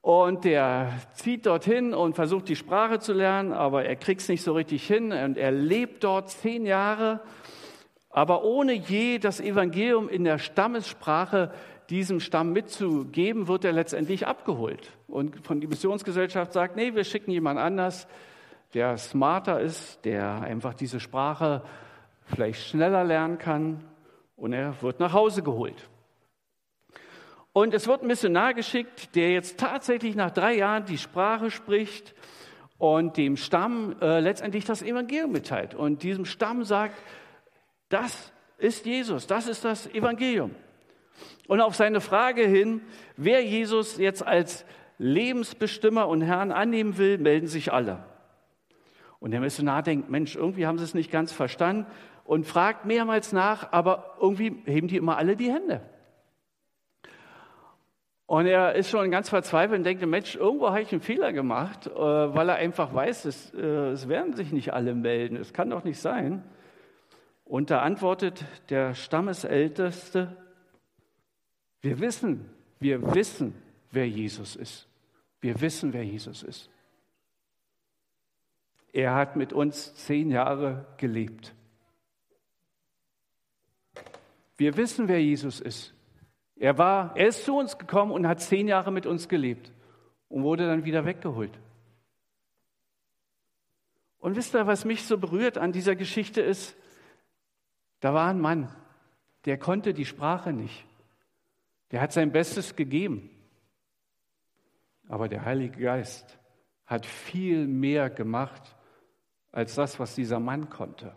Und 0.09 0.47
der 0.47 0.93
zieht 1.13 1.45
dorthin 1.45 1.93
und 1.93 2.15
versucht 2.15 2.49
die 2.49 2.57
Sprache 2.57 2.99
zu 2.99 3.13
lernen, 3.13 3.53
aber 3.53 3.85
er 3.85 3.95
kriegt 3.95 4.23
es 4.23 4.29
nicht 4.31 4.43
so 4.43 4.55
richtig 4.55 4.87
hin. 4.87 5.13
Und 5.13 5.37
er 5.37 5.53
lebt 5.53 6.03
dort 6.03 6.31
zehn 6.31 6.65
Jahre, 6.65 7.21
aber 8.09 8.43
ohne 8.43 8.73
je 8.73 9.19
das 9.19 9.39
Evangelium 9.39 10.09
in 10.09 10.25
der 10.25 10.39
Stammessprache 10.39 11.53
diesem 11.91 12.21
Stamm 12.21 12.55
mitzugeben, 12.55 13.49
wird 13.49 13.67
er 13.67 13.73
letztendlich 13.73 14.27
abgeholt. 14.27 14.97
Und 15.09 15.45
von 15.45 15.61
der 15.61 15.69
Missionsgesellschaft 15.69 16.55
sagt, 16.55 16.75
nee, 16.75 16.95
wir 16.95 17.05
schicken 17.05 17.31
jemand 17.31 17.59
anders, 17.59 18.09
der 18.73 18.97
smarter 18.97 19.61
ist, 19.61 20.03
der 20.07 20.41
einfach 20.41 20.73
diese 20.73 21.01
Sprache 21.01 21.61
vielleicht 22.25 22.67
schneller 22.67 23.05
lernen 23.05 23.37
kann. 23.37 23.85
Und 24.39 24.55
er 24.55 24.81
wird 24.81 25.01
nach 25.01 25.13
Hause 25.13 25.43
geholt. 25.43 25.87
Und 27.59 27.75
es 27.75 27.89
wird 27.89 28.03
ein 28.03 28.07
Missionar 28.07 28.55
geschickt, 28.55 29.17
der 29.17 29.33
jetzt 29.33 29.59
tatsächlich 29.59 30.15
nach 30.15 30.31
drei 30.31 30.55
Jahren 30.55 30.85
die 30.85 30.97
Sprache 30.97 31.51
spricht 31.51 32.15
und 32.79 33.17
dem 33.17 33.37
Stamm 33.37 33.97
äh, 34.01 34.21
letztendlich 34.21 34.65
das 34.65 34.81
Evangelium 34.81 35.33
mitteilt. 35.33 35.75
Und 35.75 36.05
diesem 36.05 36.25
Stamm 36.25 36.63
sagt, 36.63 36.95
das 37.89 38.33
ist 38.59 38.87
Jesus, 38.87 39.27
das 39.27 39.49
ist 39.49 39.65
das 39.65 39.89
Evangelium. 39.89 40.55
Und 41.49 41.61
auf 41.61 41.75
seine 41.75 42.01
Frage 42.01 42.47
hin, 42.47 42.81
wer 43.17 43.45
Jesus 43.45 43.99
jetzt 43.99 44.25
als 44.25 44.65
Lebensbestimmer 44.99 46.07
und 46.07 46.21
Herrn 46.21 46.53
annehmen 46.53 46.97
will, 46.97 47.19
melden 47.19 47.49
sich 47.49 47.73
alle. 47.73 48.05
Und 49.19 49.33
der 49.33 49.41
Missionar 49.41 49.83
denkt, 49.83 50.09
Mensch, 50.09 50.37
irgendwie 50.37 50.69
haben 50.69 50.79
sie 50.79 50.85
es 50.85 50.95
nicht 50.95 51.11
ganz 51.11 51.33
verstanden 51.33 51.87
und 52.23 52.47
fragt 52.47 52.85
mehrmals 52.85 53.33
nach, 53.33 53.73
aber 53.73 54.17
irgendwie 54.21 54.63
heben 54.65 54.87
die 54.87 54.97
immer 54.97 55.17
alle 55.17 55.35
die 55.35 55.53
Hände. 55.53 55.83
Und 58.29 58.45
er 58.45 58.75
ist 58.75 58.91
schon 58.91 59.11
ganz 59.11 59.31
verzweifelt 59.31 59.79
und 59.79 59.85
denkt, 59.85 60.05
Mensch, 60.05 60.37
irgendwo 60.37 60.69
habe 60.69 60.83
ich 60.83 60.93
einen 60.93 61.01
Fehler 61.01 61.33
gemacht, 61.33 61.87
äh, 61.87 61.91
weil 61.99 62.51
er 62.51 62.57
einfach 62.57 62.93
weiß, 62.93 63.25
es, 63.25 63.55
äh, 63.55 63.93
es 63.93 64.07
werden 64.07 64.35
sich 64.37 64.53
nicht 64.53 64.75
alle 64.75 64.95
melden. 64.95 65.35
Es 65.37 65.55
kann 65.55 65.71
doch 65.71 65.83
nicht 65.83 65.99
sein. 65.99 66.45
Und 67.47 67.71
da 67.71 67.81
antwortet 67.81 68.45
der 68.69 68.95
Stammesälteste, 68.95 70.37
wir 71.81 72.01
wissen, 72.01 72.51
wir 72.81 73.15
wissen, 73.15 73.55
wer 73.93 74.07
Jesus 74.07 74.57
ist. 74.57 74.87
Wir 75.41 75.59
wissen, 75.63 75.95
wer 75.95 76.05
Jesus 76.05 76.43
ist. 76.43 76.69
Er 78.93 79.15
hat 79.15 79.37
mit 79.37 79.55
uns 79.55 79.95
zehn 79.95 80.31
Jahre 80.31 80.85
gelebt. 80.99 81.55
Wir 84.59 84.77
wissen, 84.77 85.09
wer 85.09 85.23
Jesus 85.23 85.61
ist. 85.61 85.95
Er, 86.59 86.77
war, 86.77 87.17
er 87.17 87.29
ist 87.29 87.45
zu 87.45 87.57
uns 87.57 87.79
gekommen 87.79 88.11
und 88.11 88.27
hat 88.27 88.41
zehn 88.41 88.67
Jahre 88.67 88.91
mit 88.91 89.07
uns 89.07 89.29
gelebt 89.29 89.73
und 90.29 90.43
wurde 90.43 90.67
dann 90.67 90.85
wieder 90.85 91.05
weggeholt. 91.05 91.59
Und 94.19 94.35
wisst 94.35 94.55
ihr, 94.55 94.67
was 94.67 94.85
mich 94.85 95.05
so 95.05 95.19
berührt 95.19 95.57
an 95.57 95.73
dieser 95.73 95.95
Geschichte 95.95 96.41
ist? 96.41 96.77
Da 98.01 98.13
war 98.13 98.29
ein 98.29 98.41
Mann, 98.41 98.75
der 99.45 99.59
konnte 99.59 99.95
die 99.95 100.05
Sprache 100.05 100.53
nicht. 100.53 100.85
Der 101.93 102.01
hat 102.01 102.13
sein 102.13 102.33
Bestes 102.33 102.75
gegeben. 102.75 103.31
Aber 105.09 105.29
der 105.29 105.45
Heilige 105.45 105.81
Geist 105.81 106.39
hat 106.85 107.07
viel 107.07 107.67
mehr 107.67 108.11
gemacht 108.11 108.77
als 109.53 109.75
das, 109.75 109.99
was 109.99 110.15
dieser 110.15 110.41
Mann 110.41 110.69
konnte. 110.69 111.15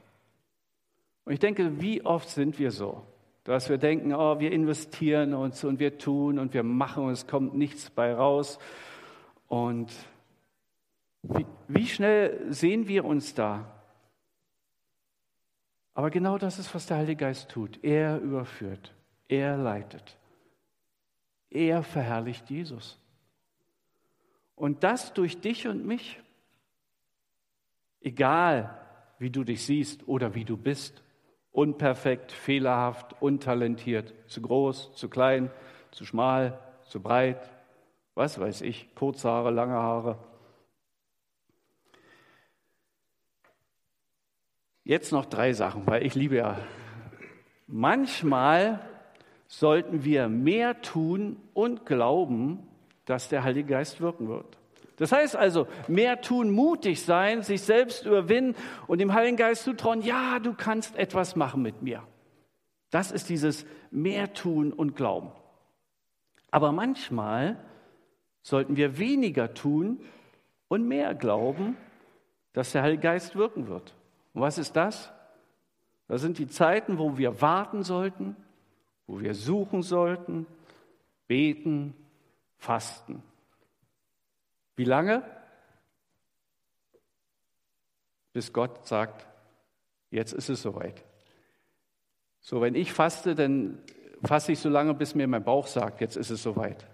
Und 1.26 1.34
ich 1.34 1.40
denke, 1.40 1.82
wie 1.82 2.06
oft 2.06 2.30
sind 2.30 2.58
wir 2.60 2.72
so? 2.72 3.06
Dass 3.44 3.70
wir 3.70 3.78
denken, 3.78 4.14
oh, 4.14 4.40
wir 4.40 4.52
investieren 4.52 5.34
uns 5.34 5.64
und 5.64 5.80
wir 5.80 5.98
tun 5.98 6.38
und 6.38 6.54
wir 6.54 6.64
machen 6.64 7.06
und 7.06 7.12
es 7.12 7.26
kommt 7.26 7.56
nichts 7.56 7.90
bei 7.90 8.14
raus. 8.14 8.60
Und 9.48 9.92
wie, 11.24 11.46
wie 11.68 11.88
schnell 11.88 12.54
sehen 12.54 12.88
wir 12.88 13.06
uns 13.06 13.34
da? 13.34 13.82
Aber 15.94 16.10
genau 16.10 16.38
das 16.38 16.60
ist, 16.60 16.74
was 16.74 16.86
der 16.86 16.98
Heilige 16.98 17.18
Geist 17.18 17.50
tut. 17.50 17.84
Er 17.84 18.20
überführt, 18.20 18.94
er 19.28 19.58
leitet, 19.58 20.18
er 21.50 21.84
verherrlicht 21.84 22.50
Jesus. 22.50 22.98
Und 24.56 24.84
das 24.84 25.14
durch 25.14 25.42
dich 25.42 25.68
und 25.68 25.86
mich. 25.86 26.20
Egal, 28.00 28.80
wie 29.20 29.30
du 29.30 29.44
dich 29.44 29.66
siehst 29.66 30.08
oder 30.08 30.34
wie 30.34 30.46
du 30.46 30.58
bist 30.58 31.04
unperfekt, 31.52 32.32
fehlerhaft, 32.32 33.22
untalentiert, 33.22 34.14
zu 34.28 34.42
groß, 34.42 34.94
zu 34.96 35.10
klein, 35.10 35.52
zu 35.92 36.06
schmal, 36.06 36.60
zu 36.84 37.02
breit, 37.02 37.50
was 38.16 38.40
weiß 38.40 38.62
ich, 38.62 38.94
kurze 38.96 39.30
Haare, 39.30 39.52
lange 39.52 39.74
Haare. 39.76 40.18
Jetzt 44.84 45.12
noch 45.12 45.26
drei 45.26 45.54
Sachen, 45.54 45.86
weil 45.88 46.06
ich 46.06 46.16
liebe 46.16 46.38
ja. 46.38 46.58
Manchmal 47.68 48.80
sollten 49.48 50.04
wir 50.04 50.28
mehr 50.28 50.82
tun 50.82 51.38
und 51.54 51.86
glauben, 51.86 52.68
dass 53.06 53.30
der 53.30 53.44
Heilige 53.44 53.70
Geist 53.70 54.02
wirken 54.02 54.28
wird. 54.28 54.58
Das 55.02 55.12
heißt 55.12 55.36
also, 55.36 55.68
mehr 55.88 56.22
tun, 56.22 56.52
mutig 56.52 57.04
sein, 57.04 57.42
sich 57.42 57.64
selbst 57.64 58.06
überwinden 58.06 58.56
und 58.86 59.02
dem 59.02 59.16
Heiligen 59.16 59.36
Geist 59.36 59.64
zutrauen, 59.64 60.04
ja, 60.04 60.38
du 60.38 60.54
kannst 60.54 60.96
etwas 60.96 61.36
machen 61.36 61.64
mit 61.64 61.82
mir. 61.82 62.04
Das 62.92 63.12
ist 63.12 63.28
dieses 63.28 63.66
mehr 63.90 64.32
tun 64.34 64.72
und 64.72 64.96
glauben. 64.96 65.32
Aber 66.52 66.72
manchmal 66.72 67.58
sollten 68.44 68.76
wir 68.76 69.00
weniger 69.00 69.56
tun 69.56 70.02
und 70.68 70.88
mehr 70.88 71.16
glauben, 71.16 71.78
dass 72.54 72.72
der 72.72 72.84
Heilige 72.84 73.02
Geist 73.02 73.36
wirken 73.36 73.68
wird. 73.68 73.96
Und 74.36 74.42
was 74.42 74.60
ist 74.60 74.76
das? 74.76 75.12
Das 76.08 76.22
sind 76.22 76.38
die 76.38 76.48
Zeiten, 76.48 77.00
wo 77.00 77.18
wir 77.18 77.42
warten 77.42 77.82
sollten, 77.82 78.36
wo 79.08 79.20
wir 79.20 79.34
suchen 79.34 79.82
sollten, 79.82 80.46
beten, 81.26 81.96
fasten. 82.60 83.24
Wie 84.82 84.86
lange? 84.86 85.22
Bis 88.34 88.52
Gott 88.52 88.88
sagt, 88.88 89.28
jetzt 90.10 90.34
ist 90.34 90.50
es 90.50 90.64
soweit. 90.64 91.04
So, 92.40 92.62
wenn 92.62 92.74
ich 92.74 92.92
faste, 92.92 93.36
dann 93.36 93.78
faste 94.24 94.54
ich 94.54 94.60
so 94.60 94.70
lange, 94.70 94.96
bis 94.96 95.14
mir 95.14 95.28
mein 95.28 95.44
Bauch 95.44 95.68
sagt, 95.68 96.02
jetzt 96.02 96.18
ist 96.18 96.32
es 96.32 96.42
soweit. 96.42 96.88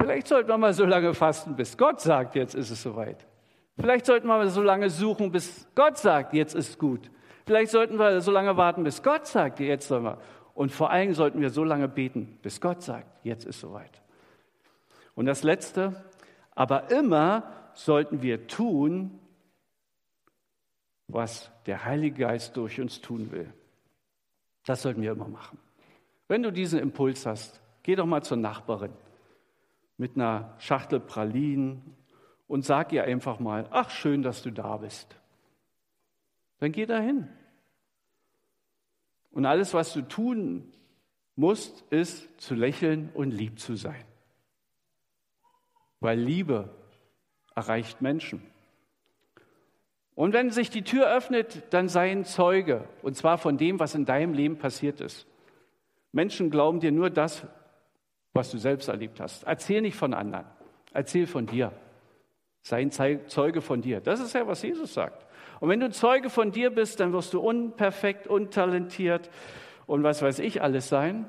Vielleicht 0.00 0.26
sollten 0.26 0.48
wir 0.48 0.56
mal 0.56 0.72
so 0.72 0.86
lange 0.86 1.12
fasten, 1.12 1.54
bis 1.54 1.76
Gott 1.76 2.00
sagt, 2.00 2.34
jetzt 2.34 2.54
ist 2.54 2.70
es 2.70 2.82
soweit. 2.82 3.26
Vielleicht 3.78 4.06
sollten 4.06 4.26
wir 4.26 4.38
mal 4.38 4.48
so 4.48 4.62
lange 4.62 4.88
suchen, 4.88 5.32
bis 5.32 5.66
Gott 5.74 5.98
sagt, 5.98 6.32
jetzt 6.32 6.54
ist 6.54 6.78
gut. 6.78 7.10
Vielleicht 7.44 7.72
sollten 7.72 7.98
wir 7.98 8.22
so 8.22 8.30
lange 8.30 8.56
warten, 8.56 8.84
bis 8.84 9.02
Gott 9.02 9.26
sagt, 9.26 9.60
jetzt 9.60 9.86
sollen 9.86 10.04
wir. 10.04 10.18
Und 10.54 10.72
vor 10.72 10.88
allem 10.90 11.12
sollten 11.12 11.42
wir 11.42 11.50
so 11.50 11.62
lange 11.62 11.88
beten, 11.88 12.38
bis 12.40 12.58
Gott 12.58 12.80
sagt, 12.80 13.22
jetzt 13.22 13.44
ist 13.44 13.60
soweit. 13.60 14.00
Und 15.14 15.26
das 15.26 15.42
Letzte, 15.42 16.02
aber 16.54 16.90
immer 16.90 17.52
sollten 17.74 18.22
wir 18.22 18.46
tun, 18.46 19.18
was 21.08 21.50
der 21.66 21.84
Heilige 21.84 22.22
Geist 22.22 22.56
durch 22.56 22.80
uns 22.80 23.00
tun 23.00 23.30
will. 23.32 23.52
Das 24.66 24.82
sollten 24.82 25.02
wir 25.02 25.12
immer 25.12 25.28
machen. 25.28 25.58
Wenn 26.28 26.42
du 26.42 26.50
diesen 26.50 26.78
Impuls 26.78 27.26
hast, 27.26 27.60
geh 27.82 27.96
doch 27.96 28.06
mal 28.06 28.22
zur 28.22 28.38
Nachbarin 28.38 28.92
mit 29.96 30.16
einer 30.16 30.54
Schachtel 30.58 31.00
Pralinen 31.00 31.96
und 32.46 32.64
sag 32.64 32.92
ihr 32.92 33.04
einfach 33.04 33.38
mal, 33.40 33.68
ach 33.70 33.90
schön, 33.90 34.22
dass 34.22 34.42
du 34.42 34.50
da 34.50 34.78
bist. 34.78 35.16
Dann 36.58 36.72
geh 36.72 36.86
dahin. 36.86 37.28
Und 39.30 39.44
alles, 39.44 39.74
was 39.74 39.92
du 39.92 40.02
tun 40.02 40.72
musst, 41.36 41.82
ist 41.92 42.40
zu 42.40 42.54
lächeln 42.54 43.10
und 43.14 43.32
lieb 43.32 43.58
zu 43.58 43.76
sein 43.76 44.04
weil 46.00 46.18
Liebe 46.18 46.68
erreicht 47.54 48.02
Menschen. 48.02 48.42
Und 50.14 50.32
wenn 50.32 50.50
sich 50.50 50.70
die 50.70 50.82
Tür 50.82 51.12
öffnet, 51.12 51.62
dann 51.70 51.88
sei 51.88 52.10
ein 52.10 52.24
Zeuge, 52.24 52.84
und 53.02 53.16
zwar 53.16 53.38
von 53.38 53.58
dem, 53.58 53.80
was 53.80 53.94
in 53.94 54.04
deinem 54.04 54.32
Leben 54.32 54.58
passiert 54.58 55.00
ist. 55.00 55.26
Menschen 56.12 56.50
glauben 56.50 56.78
dir 56.78 56.92
nur 56.92 57.10
das, 57.10 57.44
was 58.32 58.50
du 58.50 58.58
selbst 58.58 58.88
erlebt 58.88 59.20
hast. 59.20 59.42
Erzähl 59.44 59.80
nicht 59.80 59.96
von 59.96 60.14
anderen, 60.14 60.46
erzähl 60.92 61.26
von 61.26 61.46
dir. 61.46 61.72
Sei 62.62 62.80
ein 62.80 62.90
Zeuge 62.90 63.60
von 63.60 63.82
dir. 63.82 64.00
Das 64.00 64.20
ist 64.20 64.32
ja, 64.34 64.46
was 64.46 64.62
Jesus 64.62 64.94
sagt. 64.94 65.26
Und 65.60 65.68
wenn 65.68 65.80
du 65.80 65.90
Zeuge 65.90 66.30
von 66.30 66.50
dir 66.52 66.70
bist, 66.70 67.00
dann 67.00 67.12
wirst 67.12 67.34
du 67.34 67.40
unperfekt, 67.40 68.26
untalentiert 68.26 69.30
und 69.86 70.02
was 70.02 70.22
weiß 70.22 70.38
ich 70.38 70.62
alles 70.62 70.88
sein. 70.88 71.26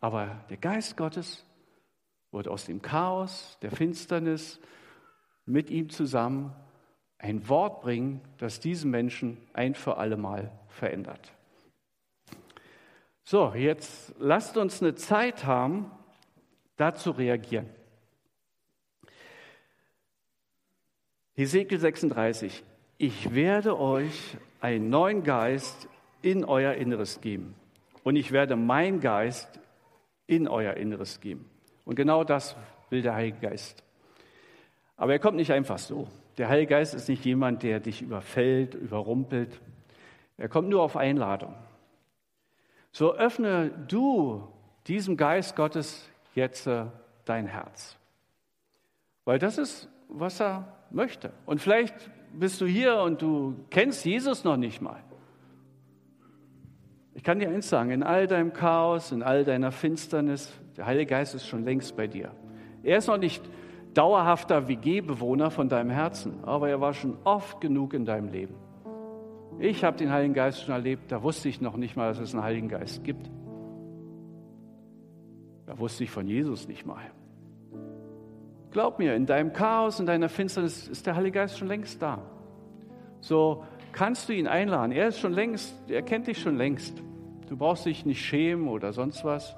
Aber 0.00 0.40
der 0.50 0.56
Geist 0.56 0.96
Gottes 0.96 1.44
wird 2.32 2.48
aus 2.48 2.64
dem 2.64 2.82
Chaos, 2.82 3.58
der 3.62 3.70
Finsternis 3.70 4.58
mit 5.46 5.70
ihm 5.70 5.90
zusammen 5.90 6.52
ein 7.18 7.48
Wort 7.48 7.82
bringen, 7.82 8.20
das 8.38 8.58
diesen 8.58 8.90
Menschen 8.90 9.36
ein 9.52 9.74
für 9.74 9.96
alle 9.98 10.16
Mal 10.16 10.50
verändert. 10.68 11.32
So, 13.22 13.52
jetzt 13.54 14.14
lasst 14.18 14.56
uns 14.56 14.82
eine 14.82 14.96
Zeit 14.96 15.44
haben, 15.44 15.90
da 16.76 16.94
zu 16.94 17.12
reagieren. 17.12 17.68
Hesekiel 21.34 21.78
36. 21.78 22.64
Ich 22.98 23.34
werde 23.34 23.78
euch 23.78 24.36
einen 24.60 24.90
neuen 24.90 25.22
Geist 25.22 25.88
in 26.22 26.44
euer 26.44 26.74
Inneres 26.74 27.20
geben. 27.20 27.54
Und 28.02 28.16
ich 28.16 28.32
werde 28.32 28.56
meinen 28.56 29.00
Geist 29.00 29.60
in 30.26 30.48
euer 30.48 30.74
Inneres 30.74 31.20
geben. 31.20 31.51
Und 31.84 31.96
genau 31.96 32.24
das 32.24 32.56
will 32.90 33.02
der 33.02 33.14
Heilige 33.14 33.38
Geist. 33.38 33.82
Aber 34.96 35.12
er 35.12 35.18
kommt 35.18 35.36
nicht 35.36 35.52
einfach 35.52 35.78
so. 35.78 36.08
Der 36.38 36.48
Heilige 36.48 36.70
Geist 36.70 36.94
ist 36.94 37.08
nicht 37.08 37.24
jemand, 37.24 37.62
der 37.62 37.80
dich 37.80 38.02
überfällt, 38.02 38.74
überrumpelt. 38.74 39.60
Er 40.36 40.48
kommt 40.48 40.68
nur 40.68 40.82
auf 40.82 40.96
Einladung. 40.96 41.54
So 42.92 43.14
öffne 43.14 43.70
du 43.88 44.46
diesem 44.86 45.16
Geist 45.16 45.56
Gottes 45.56 46.08
jetzt 46.34 46.68
dein 47.24 47.46
Herz. 47.46 47.96
Weil 49.24 49.38
das 49.38 49.58
ist, 49.58 49.88
was 50.08 50.40
er 50.40 50.76
möchte. 50.90 51.32
Und 51.46 51.60
vielleicht 51.60 51.94
bist 52.32 52.60
du 52.60 52.66
hier 52.66 52.98
und 52.98 53.22
du 53.22 53.56
kennst 53.70 54.04
Jesus 54.04 54.44
noch 54.44 54.56
nicht 54.56 54.80
mal. 54.80 55.02
Ich 57.14 57.22
kann 57.22 57.38
dir 57.38 57.48
eins 57.48 57.68
sagen, 57.68 57.90
in 57.90 58.02
all 58.02 58.26
deinem 58.26 58.52
Chaos, 58.52 59.12
in 59.12 59.22
all 59.22 59.44
deiner 59.44 59.70
Finsternis, 59.70 60.52
der 60.76 60.86
Heilige 60.86 61.10
Geist 61.10 61.34
ist 61.34 61.46
schon 61.46 61.64
längst 61.64 61.96
bei 61.96 62.06
dir. 62.06 62.32
Er 62.82 62.98
ist 62.98 63.06
noch 63.06 63.18
nicht 63.18 63.42
dauerhafter 63.94 64.68
WG-Bewohner 64.68 65.50
von 65.50 65.68
deinem 65.68 65.90
Herzen, 65.90 66.42
aber 66.44 66.70
er 66.70 66.80
war 66.80 66.94
schon 66.94 67.18
oft 67.24 67.60
genug 67.60 67.92
in 67.92 68.06
deinem 68.06 68.28
Leben. 68.28 68.54
Ich 69.58 69.84
habe 69.84 69.98
den 69.98 70.10
Heiligen 70.10 70.32
Geist 70.32 70.62
schon 70.62 70.74
erlebt, 70.74 71.12
da 71.12 71.22
wusste 71.22 71.48
ich 71.48 71.60
noch 71.60 71.76
nicht 71.76 71.96
mal, 71.96 72.08
dass 72.08 72.18
es 72.18 72.34
einen 72.34 72.42
Heiligen 72.42 72.68
Geist 72.68 73.04
gibt. 73.04 73.30
Da 75.66 75.78
wusste 75.78 76.04
ich 76.04 76.10
von 76.10 76.26
Jesus 76.26 76.66
nicht 76.66 76.86
mal. 76.86 77.02
Glaub 78.70 78.98
mir, 78.98 79.14
in 79.14 79.26
deinem 79.26 79.52
Chaos, 79.52 80.00
in 80.00 80.06
deiner 80.06 80.30
Finsternis 80.30 80.88
ist 80.88 81.06
der 81.06 81.14
Heilige 81.14 81.38
Geist 81.38 81.58
schon 81.58 81.68
längst 81.68 82.00
da. 82.00 82.22
So 83.20 83.64
kannst 83.92 84.28
du 84.28 84.32
ihn 84.32 84.46
einladen. 84.46 84.92
Er 84.92 85.08
ist 85.08 85.18
schon 85.18 85.32
längst, 85.32 85.74
er 85.88 86.02
kennt 86.02 86.26
dich 86.26 86.38
schon 86.38 86.56
längst. 86.56 87.02
Du 87.48 87.56
brauchst 87.56 87.86
dich 87.86 88.06
nicht 88.06 88.24
schämen 88.24 88.68
oder 88.68 88.92
sonst 88.92 89.24
was. 89.24 89.54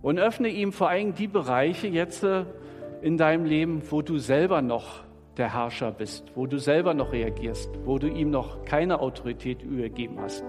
Und 0.00 0.18
öffne 0.18 0.48
ihm 0.48 0.72
vor 0.72 0.88
allem 0.88 1.14
die 1.14 1.26
Bereiche 1.26 1.88
jetzt 1.88 2.22
äh, 2.24 2.44
in 3.02 3.16
deinem 3.16 3.44
Leben, 3.44 3.82
wo 3.90 4.02
du 4.02 4.18
selber 4.18 4.62
noch 4.62 5.04
der 5.36 5.52
Herrscher 5.52 5.92
bist, 5.92 6.32
wo 6.34 6.46
du 6.46 6.58
selber 6.58 6.94
noch 6.94 7.12
reagierst, 7.12 7.70
wo 7.84 7.98
du 7.98 8.08
ihm 8.08 8.30
noch 8.30 8.64
keine 8.64 9.00
Autorität 9.00 9.62
übergeben 9.62 10.18
hast. 10.20 10.44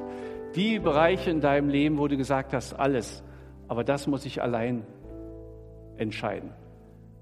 Die 0.56 0.80
Bereiche 0.80 1.30
in 1.30 1.42
deinem 1.42 1.70
Leben, 1.70 1.98
wo 2.00 2.08
du 2.08 2.18
gesagt 2.18 2.54
hast, 2.54 2.74
alles, 2.74 3.24
aber 3.68 3.84
das 3.84 4.08
muss 4.08 4.26
ich 4.26 4.42
allein 4.42 4.84
entscheiden. 5.98 6.52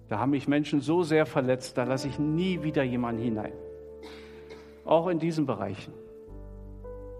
Da 0.07 0.19
haben 0.19 0.31
mich 0.31 0.47
Menschen 0.47 0.79
so 0.79 1.03
sehr 1.03 1.25
verletzt, 1.25 1.77
da 1.77 1.83
lasse 1.83 2.07
ich 2.07 2.19
nie 2.19 2.63
wieder 2.63 2.83
jemanden 2.83 3.21
hinein. 3.21 3.51
Auch 4.87 5.07
in 5.07 5.19
diesen 5.19 5.45
Bereichen. 5.45 5.93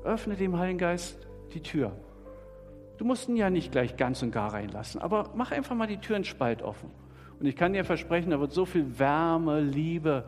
Öffne 0.03 0.36
dem 0.36 0.58
Heiligen 0.58 0.80
Geist 0.80 1.27
die 1.53 1.62
Tür. 1.62 1.91
Du 2.97 3.06
musst 3.06 3.27
ihn 3.27 3.36
ja 3.36 3.49
nicht 3.49 3.73
gleich 3.73 3.97
ganz 3.97 4.23
und 4.23 4.32
gar 4.32 4.53
reinlassen, 4.53 5.01
aber 5.01 5.32
mach 5.36 5.51
einfach 5.51 5.75
mal 5.75 5.86
die 5.86 5.97
Tür 5.97 6.15
einen 6.15 6.25
Spalt 6.25 6.63
offen. 6.63 6.89
Und 7.39 7.45
ich 7.45 7.56
kann 7.56 7.73
dir 7.73 7.84
versprechen, 7.84 8.32
da 8.32 8.39
wird 8.39 8.53
so 8.53 8.65
viel 8.65 8.97
Wärme, 8.97 9.60
Liebe, 9.60 10.23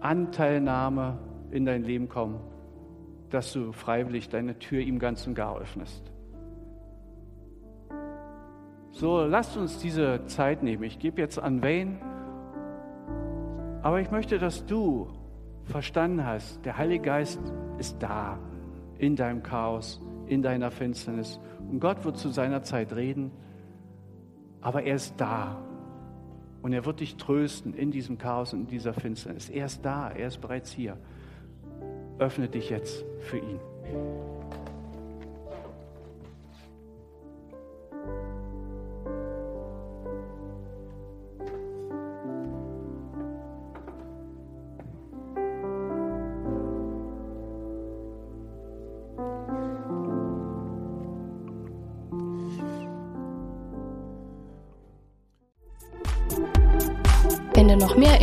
Anteilnahme 0.00 1.18
in 1.50 1.66
dein 1.66 1.84
Leben 1.84 2.08
kommen, 2.08 2.40
dass 3.30 3.52
du 3.52 3.72
freiwillig 3.72 4.30
deine 4.30 4.58
Tür 4.58 4.80
ihm 4.80 4.98
ganz 4.98 5.26
und 5.26 5.34
gar 5.34 5.60
öffnest. 5.60 6.10
So, 8.92 9.24
lasst 9.24 9.58
uns 9.58 9.78
diese 9.78 10.24
Zeit 10.24 10.62
nehmen. 10.62 10.84
Ich 10.84 10.98
gebe 10.98 11.20
jetzt 11.20 11.38
an 11.38 11.62
Wayne, 11.62 12.00
aber 13.82 14.00
ich 14.00 14.10
möchte, 14.10 14.38
dass 14.38 14.64
du 14.64 15.10
verstanden 15.66 16.24
hast, 16.24 16.64
der 16.64 16.78
Heilige 16.78 17.04
Geist 17.04 17.40
ist 17.78 17.96
da, 18.00 18.38
in 18.98 19.16
deinem 19.16 19.42
Chaos, 19.42 20.00
in 20.26 20.42
deiner 20.42 20.70
Finsternis. 20.70 21.38
Und 21.70 21.80
Gott 21.80 22.04
wird 22.04 22.16
zu 22.16 22.30
seiner 22.30 22.62
Zeit 22.62 22.94
reden, 22.94 23.30
aber 24.60 24.82
er 24.82 24.96
ist 24.96 25.14
da. 25.18 25.62
Und 26.62 26.72
er 26.72 26.84
wird 26.84 27.00
dich 27.00 27.16
trösten 27.16 27.74
in 27.74 27.90
diesem 27.90 28.18
Chaos 28.18 28.52
und 28.52 28.60
in 28.60 28.66
dieser 28.66 28.92
Finsternis. 28.92 29.48
Er 29.48 29.66
ist 29.66 29.84
da, 29.84 30.10
er 30.10 30.28
ist 30.28 30.40
bereits 30.40 30.72
hier. 30.72 30.96
Öffne 32.18 32.48
dich 32.48 32.70
jetzt 32.70 33.04
für 33.20 33.38
ihn. 33.38 33.60